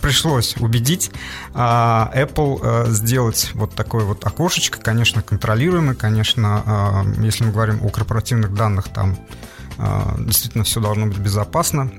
[0.00, 1.10] пришлось убедить
[1.52, 7.84] а, Apple а, сделать вот такое вот окошечко, конечно, контролируемое, конечно, а, если мы говорим
[7.84, 9.18] о корпоративных данных, там
[9.78, 11.92] а, действительно все должно быть безопасно,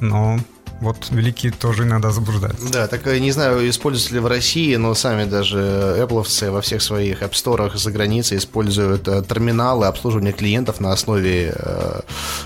[0.00, 0.38] но
[0.80, 2.70] вот великие тоже иногда заблуждаются.
[2.72, 7.22] Да, так не знаю, используются ли в России, но сами даже Apple во всех своих
[7.22, 12.00] App Store за границей используют э, терминалы обслуживания клиентов на основе э,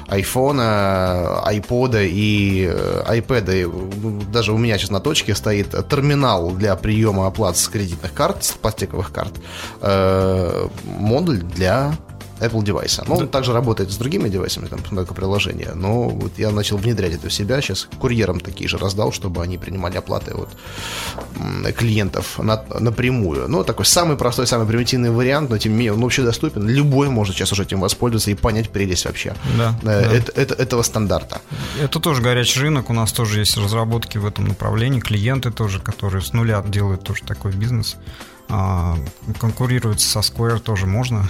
[0.09, 0.61] iPhone,
[1.47, 4.31] iPod и э, iPad.
[4.31, 8.53] Даже у меня сейчас на точке стоит терминал для приема оплат с кредитных карт, с
[8.53, 9.33] пластиковых карт,
[10.85, 11.95] модуль для
[12.41, 13.05] Apple девайса.
[13.07, 13.15] Да.
[13.15, 15.73] он также работает с другими девайсами, там много приложения.
[15.75, 17.61] Но вот я начал внедрять это в себя.
[17.61, 20.49] Сейчас курьерам такие же раздал, чтобы они принимали оплаты от
[21.77, 23.49] клиентов на, напрямую.
[23.49, 26.69] Ну, такой самый простой, самый примитивный вариант, но тем не менее он вообще доступен.
[26.69, 30.13] Любой может сейчас уже этим воспользоваться и понять прелесть вообще да, э, да.
[30.13, 31.41] Это, это, этого стандарта.
[31.81, 32.91] Это тоже горячий рынок.
[32.91, 35.01] У нас тоже есть разработки в этом направлении.
[35.01, 37.97] Клиенты тоже, которые с нуля делают тоже такой бизнес.
[38.49, 38.97] А,
[39.39, 41.29] конкурировать со Square тоже можно.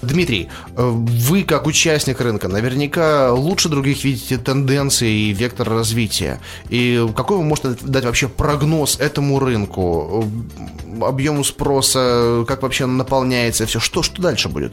[0.00, 6.40] Дмитрий, э, вы как участник рынка наверняка лучше других видите тенденции и вектор развития.
[6.68, 13.66] И какой вы можете дать вообще прогноз этому рынку, э, объему спроса, как вообще наполняется,
[13.66, 14.72] все, что, что дальше будет?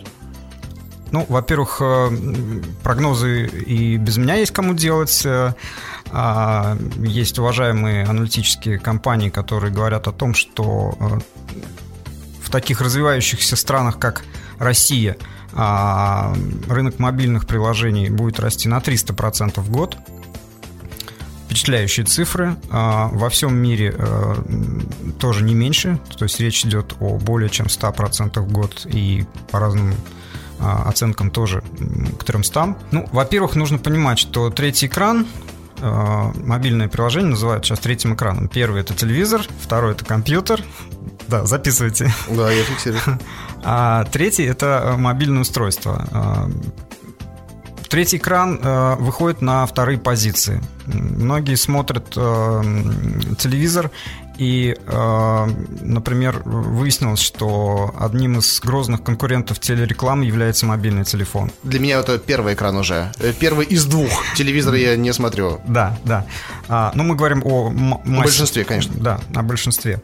[1.15, 2.09] Ну, во-первых, э,
[2.83, 5.25] прогнозы и без меня есть кому делать.
[6.11, 11.19] А, есть уважаемые аналитические компании, которые говорят о том, что э,
[12.43, 14.25] в таких развивающихся странах, как
[14.59, 15.15] Россия,
[15.53, 16.35] а,
[16.67, 19.97] рынок мобильных приложений будет расти на 300% в год.
[21.45, 22.57] Впечатляющие цифры.
[22.71, 24.35] А, во всем мире э,
[25.17, 25.97] тоже не меньше.
[26.17, 29.93] То есть речь идет о более чем 100% в год и по разным
[30.59, 31.63] оценкам тоже
[32.19, 32.75] к 300.
[32.91, 35.27] Ну, во-первых, нужно понимать, что третий экран
[35.79, 38.47] Э, мобильное приложение называют сейчас третьим экраном.
[38.47, 40.63] Первый это телевизор, второй это компьютер.
[41.27, 42.13] Да, записывайте.
[42.29, 43.01] Да, я фиксирую.
[43.67, 46.07] А третий это э, мобильное устройство.
[46.11, 46.49] Э,
[47.89, 50.61] третий экран э, выходит на вторые позиции.
[50.85, 52.61] Многие смотрят э,
[53.39, 53.89] телевизор
[54.37, 55.47] и, э,
[55.81, 61.51] например, выяснилось, что одним из грозных конкурентов телерекламы является мобильный телефон.
[61.63, 63.11] Для меня это первый экран уже.
[63.19, 64.09] Э, первый из двух.
[64.35, 65.59] Телевизор я не смотрю.
[65.67, 66.25] Да, да.
[66.67, 68.01] А, но мы говорим о массе.
[68.05, 68.93] большинстве, конечно.
[68.95, 70.01] Да, о большинстве.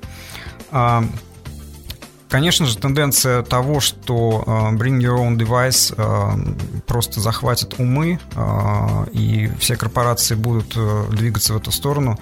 [2.31, 9.11] Конечно же, тенденция того, что uh, Bring Your Own Device uh, просто захватит умы, uh,
[9.11, 10.77] и все корпорации будут
[11.09, 12.17] двигаться в эту сторону,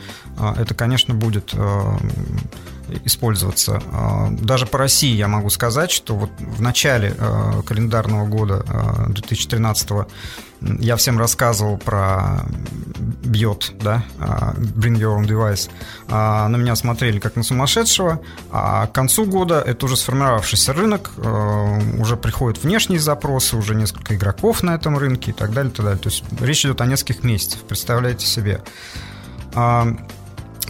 [0.57, 1.53] это, конечно, будет
[3.05, 3.81] использоваться.
[4.31, 7.15] Даже по России я могу сказать, что вот в начале
[7.65, 8.65] календарного года
[9.09, 9.89] 2013
[10.61, 12.45] я всем рассказывал про
[13.23, 15.69] бьет, да, а, Bring Your Own Device.
[16.09, 18.21] А, на меня смотрели как на сумасшедшего,
[18.51, 24.15] а к концу года это уже сформировавшийся рынок, а, уже приходят внешние запросы, уже несколько
[24.15, 26.01] игроков на этом рынке и так далее, и так далее.
[26.01, 28.61] То есть речь идет о нескольких месяцев, представляете себе.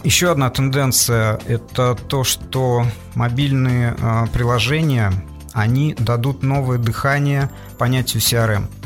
[0.04, 3.96] Еще одна тенденция– это то, что мобильные
[4.32, 5.12] приложения,
[5.52, 8.66] они дадут новое дыхание понятию CRM–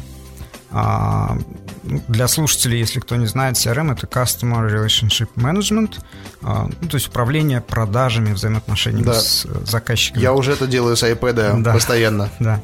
[0.76, 1.38] а,
[1.84, 6.00] для слушателей, если кто не знает, CRM это Customer Relationship Management,
[6.42, 9.14] а, ну, то есть управление продажами, взаимоотношениями да.
[9.14, 10.20] с э, заказчиками.
[10.20, 11.72] Я уже это делаю с iPad да.
[11.72, 12.28] постоянно.
[12.40, 12.60] Да.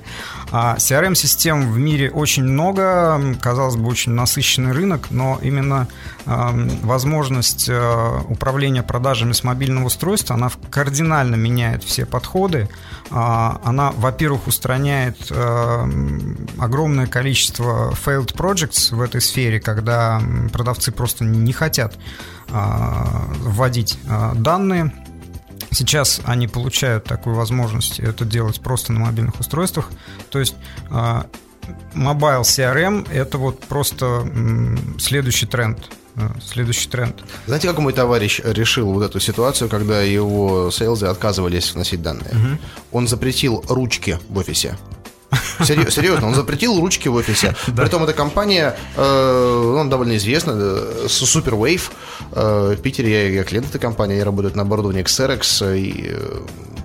[0.53, 5.87] А CRM-систем в мире очень много, казалось бы, очень насыщенный рынок, но именно
[6.27, 12.69] возможность э, управления продажами с мобильного устройства, она кардинально меняет все подходы.
[13.11, 15.91] Э, она, во-первых, устраняет э,
[16.59, 20.21] огромное количество failed projects в этой сфере, когда
[20.53, 21.97] продавцы просто не хотят
[22.49, 22.53] э,
[23.41, 23.99] вводить
[24.35, 24.93] данные
[25.71, 29.89] Сейчас они получают такую возможность это делать просто на мобильных устройствах.
[30.31, 30.55] То есть
[30.91, 31.27] а,
[31.95, 34.27] Mobile CRM это вот просто
[34.99, 35.79] следующий тренд.
[36.17, 37.23] А, следующий тренд.
[37.47, 42.31] Знаете, как мой товарищ решил вот эту ситуацию, когда его сейлзы отказывались вносить данные?
[42.31, 42.59] Угу.
[42.93, 44.77] Он запретил ручки в офисе.
[45.65, 47.55] Серьезно, он запретил ручки в офисе.
[47.77, 51.83] Притом эта компания, он довольно известна, э, Superwave.
[52.33, 55.79] Э, в Питере я, я клиент этой компании, я работаю на оборудовании Xerox.
[55.79, 56.15] И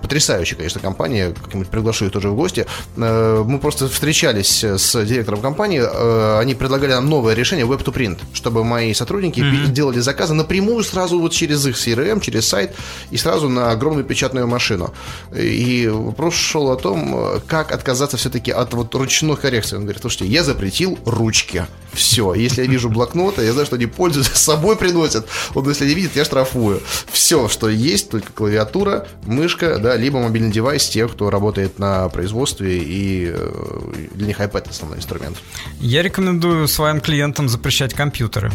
[0.00, 1.32] потрясающая, конечно, компания.
[1.32, 2.66] Как-нибудь приглашу их тоже в гости.
[2.96, 5.82] Э, мы просто встречались с директором компании.
[5.82, 9.68] Э, они предлагали нам новое решение Web to Print, чтобы мои сотрудники mm-hmm.
[9.68, 12.74] делали заказы напрямую сразу вот через их CRM, через сайт
[13.10, 14.94] и сразу на огромную печатную машину.
[15.34, 19.76] И вопрос шел о том, как отказаться все-таки от вот ручной коррекции.
[19.76, 21.66] Он говорит, слушайте, я запретил ручки.
[21.92, 22.34] Все.
[22.34, 25.26] Если я вижу блокноты, я знаю, что они пользуются, с собой приносят.
[25.54, 26.82] Вот если не видят, я штрафую.
[27.10, 32.78] Все, что есть, только клавиатура, мышка, да, либо мобильный девайс тех, кто работает на производстве,
[32.78, 35.36] и э, для них iPad основной инструмент.
[35.80, 38.50] Я рекомендую своим клиентам запрещать компьютеры.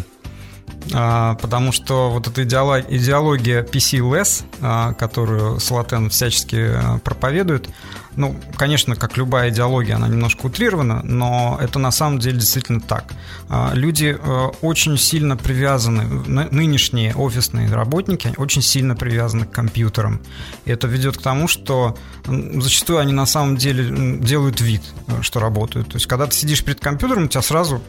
[0.94, 7.70] А, потому что вот эта идеология PC-less, а, которую Салатен всячески э, проповедует,
[8.16, 13.14] ну, конечно, как любая идеология, она немножко утрирована, но это на самом деле действительно так.
[13.48, 14.18] А, люди
[14.62, 16.04] очень сильно привязаны,
[16.52, 20.22] нынешние офисные работники очень сильно привязаны к компьютерам.
[20.66, 25.40] И это ведет к тому, что зачастую они на самом деле делают вид, э, что
[25.40, 25.90] работают.
[25.90, 27.82] То есть, когда ты сидишь перед компьютером, у тебя сразу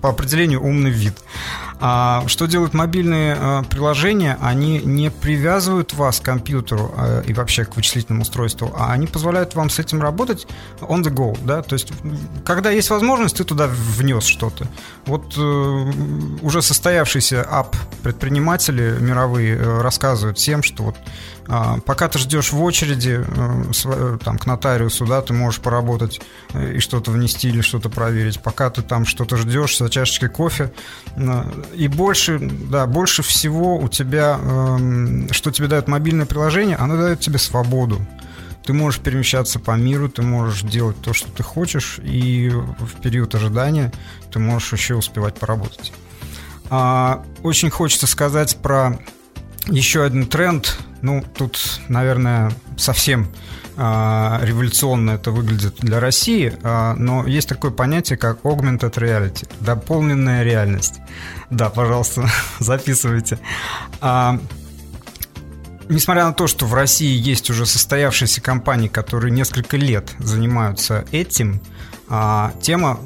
[0.00, 1.14] по определению умный вид.
[1.80, 4.38] А что делают мобильные э, приложения?
[4.40, 6.94] Они не привязывают вас к компьютеру
[7.26, 10.46] и вообще к вычислительному устройству, а они позволяют вам с этим работать
[10.80, 11.92] on the go, да, то есть
[12.44, 14.66] когда есть возможность, ты туда внес что-то.
[15.06, 15.92] Вот э,
[16.42, 20.96] уже состоявшийся ап предприниматели мировые э, рассказывают всем, что вот
[21.46, 26.20] пока ты ждешь в очереди э, там, к нотариусу, да, ты можешь поработать
[26.52, 28.40] э, и что-то внести или что-то проверить.
[28.42, 30.72] Пока ты там что-то ждешь за чашечкой кофе.
[31.74, 37.20] И больше, да, больше всего у тебя, эм, что тебе дает мобильное приложение, оно дает
[37.20, 38.00] тебе свободу.
[38.64, 43.34] Ты можешь перемещаться по миру, ты можешь делать то, что ты хочешь, и в период
[43.34, 43.92] ожидания
[44.30, 45.92] ты можешь еще успевать поработать.
[46.68, 48.98] А, очень хочется сказать про
[49.66, 50.78] еще один тренд.
[51.02, 53.28] Ну, тут, наверное, совсем
[53.76, 60.42] а, революционно это выглядит для России, а, но есть такое понятие, как augmented reality, дополненная
[60.42, 61.00] реальность.
[61.48, 62.28] Да, пожалуйста,
[62.58, 63.38] записывайте.
[64.00, 64.38] А,
[65.88, 71.60] несмотря на то, что в России есть уже состоявшиеся компании, которые несколько лет занимаются этим,
[72.08, 73.00] а, тема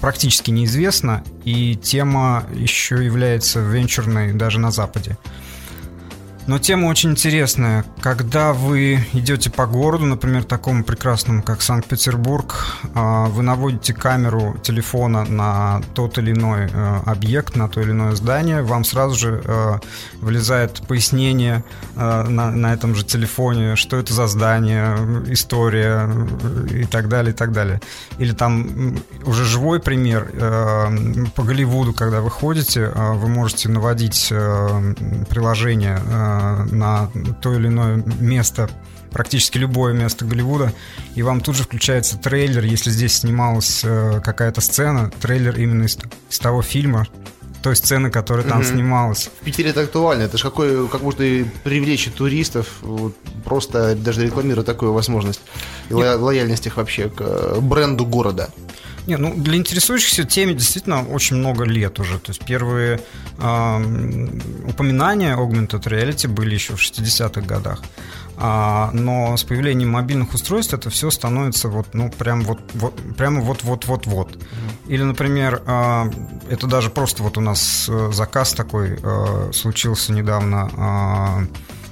[0.00, 5.16] практически неизвестна, и тема еще является венчурной даже на Западе.
[6.48, 7.84] Но тема очень интересная.
[8.00, 15.26] Когда вы идете по городу, например, такому прекрасному, как Санкт-Петербург, а, вы наводите камеру телефона
[15.26, 19.78] на тот или иной э, объект, на то или иное здание, вам сразу же э,
[20.22, 21.64] вылезает пояснение
[21.96, 24.96] э, на, на этом же телефоне, что это за здание,
[25.30, 26.08] история
[26.70, 27.82] и так далее, и так далее.
[28.16, 28.96] Или там
[29.26, 30.32] уже живой пример
[31.34, 34.32] по Голливуду, когда вы ходите, вы можете наводить
[35.28, 35.98] приложение
[36.70, 37.10] на
[37.40, 38.68] то или иное место
[39.10, 40.72] практически любое место Голливуда,
[41.14, 45.98] и вам тут же включается трейлер, если здесь снималась э, какая-то сцена, трейлер именно из,
[46.28, 47.06] из того фильма,
[47.62, 48.72] той сцены, которая там mm-hmm.
[48.72, 49.30] снималась.
[49.40, 50.22] В Питере это актуально.
[50.22, 51.24] Это же какой, как можно
[51.64, 55.40] привлечь туристов, вот, просто даже рекламируя такую возможность.
[55.90, 56.20] И Нет.
[56.20, 58.50] лояльность их вообще к э, бренду города.
[59.08, 62.18] Не, ну для интересующихся теме действительно очень много лет уже.
[62.18, 63.00] То есть первые
[63.38, 64.26] э,
[64.68, 67.80] упоминания Augmented Reality были еще в 60-х годах.
[68.36, 73.40] А, но с появлением мобильных устройств это все становится вот, ну, прям вот, вот прямо
[73.40, 74.36] вот-вот-вот-вот.
[74.36, 74.88] Mm-hmm.
[74.88, 76.10] Или, например, а,
[76.50, 80.70] это даже просто вот у нас э, заказ такой а, случился недавно.
[80.76, 81.44] А,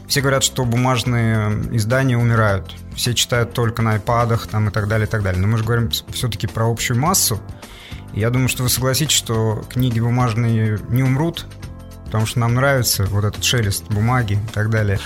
[0.07, 2.75] все говорят, что бумажные издания умирают.
[2.97, 5.41] Все читают только на айпадах там, и так далее, и так далее.
[5.41, 7.41] Но мы же говорим все-таки про общую массу.
[8.15, 11.47] И я думаю, что вы согласитесь, что книги бумажные не умрут,
[12.07, 14.99] потому что нам нравится вот этот шелест бумаги и так далее.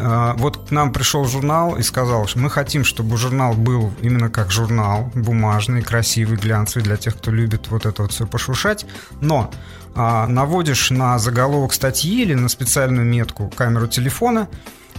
[0.00, 4.30] А, вот к нам пришел журнал и сказал, что мы хотим, чтобы журнал был именно
[4.30, 8.86] как журнал, бумажный, красивый, глянцевый для тех, кто любит вот это вот все пошуршать.
[9.20, 9.50] Но
[9.94, 14.48] а, наводишь на заголовок статьи или на специальную метку камеру телефона,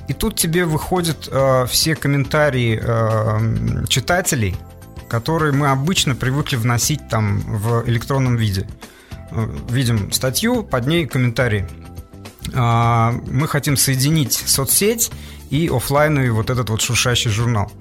[0.07, 4.55] и тут тебе выходят э, все комментарии э, читателей,
[5.07, 8.67] которые мы обычно привыкли вносить там в электронном виде.
[9.69, 11.67] Видим статью, под ней комментарии.
[12.53, 15.11] А, мы хотим соединить соцсеть
[15.49, 17.71] и офлайновый вот этот вот шуршащий журнал.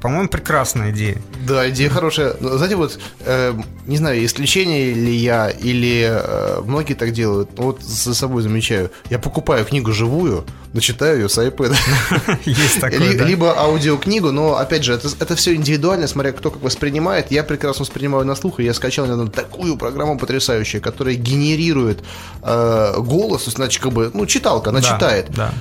[0.00, 1.20] По-моему, прекрасная идея.
[1.46, 2.34] Да, идея хорошая.
[2.40, 3.54] Знаете, вот, э,
[3.86, 8.90] не знаю, исключение ли я, или э, многие так делают, но вот за собой замечаю.
[9.10, 11.76] Я покупаю книгу живую, но читаю ее с iPad.
[12.44, 13.24] Есть такое, да.
[13.24, 17.30] Либо аудиокнигу, но, опять же, это, это все индивидуально, смотря кто как воспринимает.
[17.30, 22.00] Я прекрасно воспринимаю на слух, и я скачал недавно такую программу потрясающую, которая генерирует
[22.42, 25.26] э, голос, значит, как бы, ну, читалка, она да, читает.
[25.30, 25.52] Да.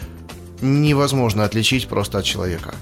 [0.61, 2.73] Невозможно отличить просто от человека.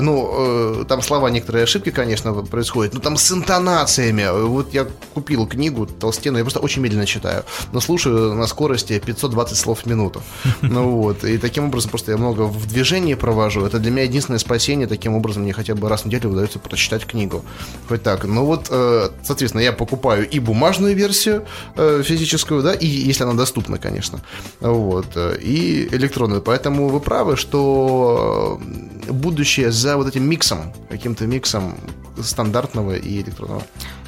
[0.00, 4.26] Ну, э, там слова некоторые ошибки, конечно, происходят, но там с интонациями.
[4.46, 9.56] Вот я купил книгу толстенную, я просто очень медленно читаю, но слушаю на скорости 520
[9.56, 10.22] слов в минуту.
[10.72, 13.66] Ну вот, и таким образом просто я много в движении провожу.
[13.66, 17.04] Это для меня единственное спасение, таким образом мне хотя бы раз в неделю удается прочитать
[17.04, 17.44] книгу.
[17.88, 18.24] Хоть так.
[18.24, 21.44] Ну вот, э, соответственно, я покупаю и бумажную версию
[21.76, 24.20] э, физическую, да, и если она доступна, конечно,
[24.60, 26.40] вот, и электронную.
[26.40, 28.60] Поэтому вы правы, что
[29.08, 31.76] будущее за вот этим миксом, каким-то миксом
[32.22, 33.62] стандартного и электронного?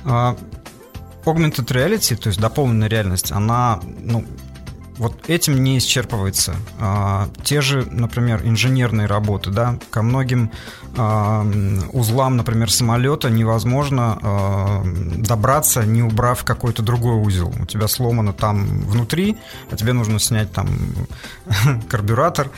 [0.04, 0.38] Uh,
[1.24, 4.24] augmented reality, то есть дополненная реальность, она, ну,
[4.96, 6.54] вот этим не исчерпывается.
[6.78, 14.82] А, те же, например, инженерные работы, да, ко многим а, узлам, например, самолета невозможно а,
[15.16, 17.52] добраться, не убрав какой-то другой узел.
[17.60, 19.36] У тебя сломано там внутри,
[19.70, 20.68] а тебе нужно снять там
[21.88, 22.50] карбюратор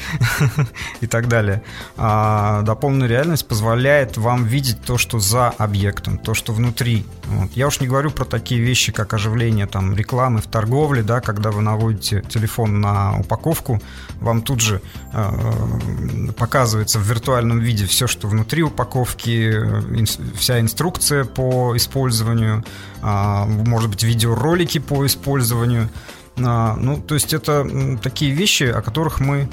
[1.01, 1.63] и так далее.
[1.97, 7.07] А дополненная реальность позволяет вам видеть то, что за объектом, то, что внутри.
[7.27, 7.53] Вот.
[7.53, 11.51] Я уж не говорю про такие вещи, как оживление там рекламы в торговле, да, когда
[11.51, 13.81] вы наводите телефон на упаковку,
[14.21, 14.81] вам тут же
[15.13, 20.05] э, показывается в виртуальном виде все, что внутри упаковки, э,
[20.37, 22.65] вся инструкция по использованию,
[23.03, 25.89] э, может быть, видеоролики по использованию.
[26.37, 29.49] Э, ну, то есть это такие вещи, о которых мы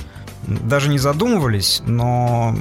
[0.47, 2.53] даже не задумывались, но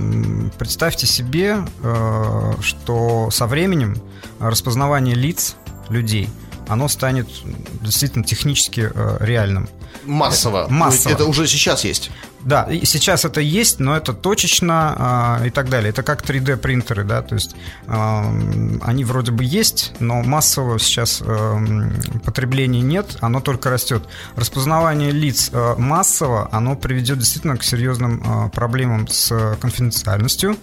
[0.58, 3.96] представьте себе, э, что со временем
[4.38, 5.56] распознавание лиц
[5.88, 6.28] людей–
[6.68, 7.28] оно станет
[7.82, 9.68] действительно технически э, реальным.
[10.04, 10.66] Массово.
[10.68, 11.12] Массово.
[11.12, 12.10] Это уже сейчас есть.
[12.45, 15.90] Да, сейчас это есть, но это точечно э, и так далее.
[15.90, 17.55] Это как 3D принтеры, да, то есть
[17.86, 21.90] э, они вроде бы есть, но массового сейчас э,
[22.24, 24.03] потребления нет, оно только растет.
[24.34, 30.57] Распознавание лиц э, массово, оно приведет действительно к серьезным э, проблемам с конфиденциальностью.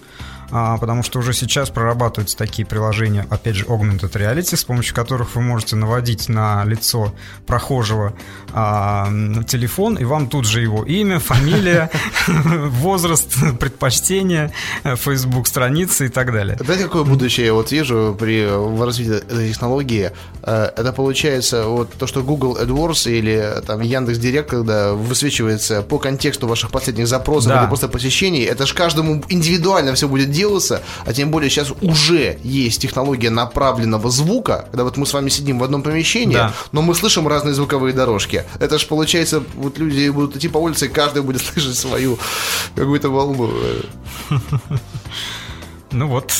[0.50, 5.36] А, потому что уже сейчас прорабатываются такие приложения, опять же, augmented reality, с помощью которых
[5.36, 7.14] вы можете наводить на лицо
[7.46, 8.14] прохожего
[8.52, 9.08] а,
[9.46, 11.90] телефон, и вам тут же его имя, фамилия,
[12.26, 14.52] возраст, предпочтение,
[14.84, 16.56] Facebook страницы и так далее.
[16.60, 18.46] Знаете, какое будущее я вот вижу при
[18.80, 20.12] развитии этой технологии?
[20.42, 25.98] Э, это получается вот то, что Google AdWords или там Яндекс Директ, когда высвечивается по
[25.98, 27.62] контексту ваших последних запросов да.
[27.62, 32.38] или просто посещений, это же каждому индивидуально все будет делаться, а тем более сейчас уже
[32.42, 36.52] есть технология направленного звука, когда вот мы с вами сидим в одном помещении, да.
[36.72, 38.44] но мы слышим разные звуковые дорожки.
[38.58, 42.18] Это же получается, вот люди будут идти по улице, и каждый будет слышать свою
[42.74, 43.50] какую-то волну.
[45.92, 46.32] Ну вот,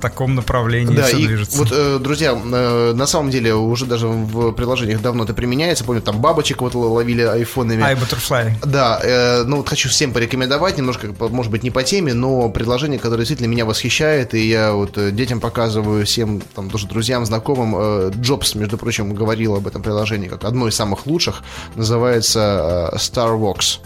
[0.00, 1.58] таком направлении да, все и движется.
[1.58, 5.84] Вот, э, друзья, э, на самом деле уже даже в приложениях давно это применяется.
[5.84, 7.82] Помню, там бабочек вот ловили айфонами.
[7.82, 8.66] iButterfly.
[8.66, 12.98] Да, э, ну вот хочу всем порекомендовать, немножко, может быть, не по теме, но предложение,
[12.98, 17.74] которое действительно меня восхищает, и я вот детям показываю, всем, там, тоже друзьям, знакомым.
[17.76, 21.42] Э, Джобс, между прочим, говорил об этом приложении как одно из самых лучших.
[21.76, 23.80] Называется э, Starvox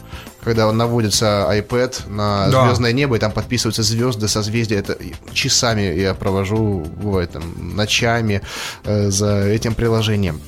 [0.45, 2.67] когда он наводится iPad на да.
[2.67, 4.79] звездное небо, и там подписываются звезды, созвездия.
[4.79, 4.97] Это
[5.33, 8.43] часами я провожу, бывает, там, ночами
[8.85, 10.41] э, за этим приложением.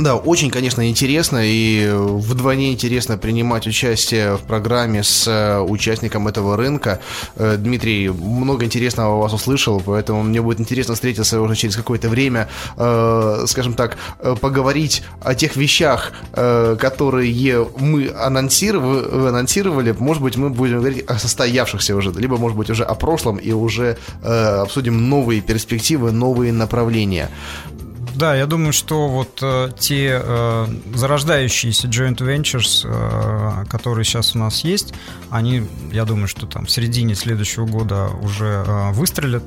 [0.00, 6.56] Да, очень, конечно, интересно и вдвойне интересно принимать участие в программе с э, участником этого
[6.56, 7.00] рынка.
[7.36, 12.48] Э, Дмитрий, много интересного вас услышал, поэтому мне будет интересно встретиться уже через какое-то время,
[12.78, 13.98] э, скажем так,
[14.40, 19.94] поговорить о тех вещах, которые мы анонсировали, анонсировали.
[19.98, 23.52] Может быть, мы будем говорить о состоявшихся уже, либо, может быть, уже о прошлом и
[23.52, 27.28] уже обсудим новые перспективы, новые направления.
[28.20, 34.38] Да, я думаю, что вот э, те э, зарождающиеся joint ventures, э, которые сейчас у
[34.38, 34.92] нас есть,
[35.30, 39.44] они, я думаю, что там в середине следующего года уже э, выстрелят.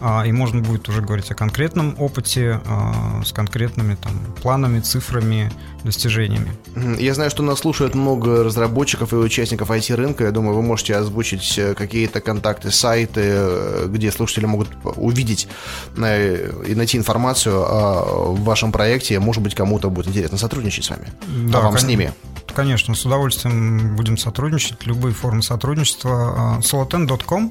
[0.00, 5.52] А, и можно будет уже говорить о конкретном опыте а, с конкретными там планами, цифрами,
[5.84, 6.52] достижениями.
[6.98, 10.24] Я знаю, что нас слушают много разработчиков и участников IT-рынка.
[10.24, 15.48] Я думаю, вы можете озвучить э, какие-то контакты, сайты, э, где слушатели могут увидеть
[15.96, 19.18] э, и найти информацию о вашем проекте.
[19.20, 21.08] Может быть, кому-то будет интересно сотрудничать с вами,
[21.50, 22.12] да, а вам с ними.
[22.54, 24.86] Конечно, с удовольствием будем сотрудничать.
[24.86, 26.60] Любые формы сотрудничества.
[26.62, 27.50] solaten.com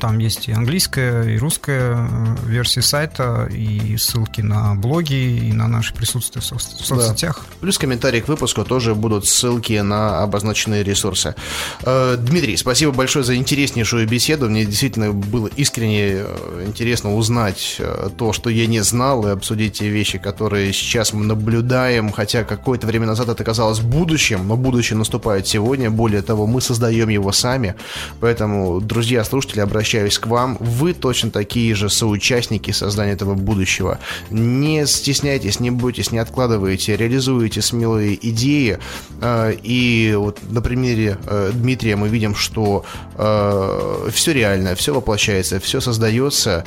[0.00, 5.68] там есть и английская, и русская э, версии сайта, и ссылки на блоги, и на
[5.68, 7.40] наше присутствие в, со- в соцсетях.
[7.40, 7.56] Да.
[7.60, 11.34] Плюс комментарии к выпуску тоже будут ссылки на обозначенные ресурсы.
[11.82, 14.48] Э, Дмитрий, спасибо большое за интереснейшую беседу.
[14.48, 17.80] Мне действительно было искренне э, интересно узнать
[18.16, 22.86] то, что я не знал, и обсудить те вещи, которые сейчас мы наблюдаем, хотя какое-то
[22.86, 25.90] время назад это казалось будущим, но будущее наступает сегодня.
[25.90, 27.74] Более того, мы создаем его сами.
[28.20, 30.56] Поэтому, друзья, слушатели, обращаюсь к вам.
[30.60, 33.98] Вы точно такие же соучастники создания этого будущего.
[34.30, 38.78] Не стесняйтесь, не бойтесь, не откладывайте, реализуйте смелые идеи.
[39.20, 42.84] Э, и вот на примере э, Дмитрия мы видим, что
[43.16, 46.64] э, все реально, все воплощается, все создается.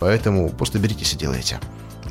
[0.00, 1.60] Поэтому просто беритесь и делайте.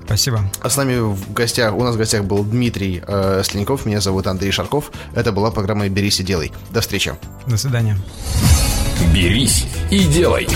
[0.06, 0.44] Спасибо.
[0.62, 4.28] А с нами в гостях, у нас в гостях был Дмитрий э, Слиньков, меня зовут
[4.28, 4.92] Андрей Шарков.
[5.16, 6.52] Это была программа «Берись и делай».
[6.72, 7.14] До встречи.
[7.48, 7.98] До свидания.
[9.14, 10.48] Берись и делай.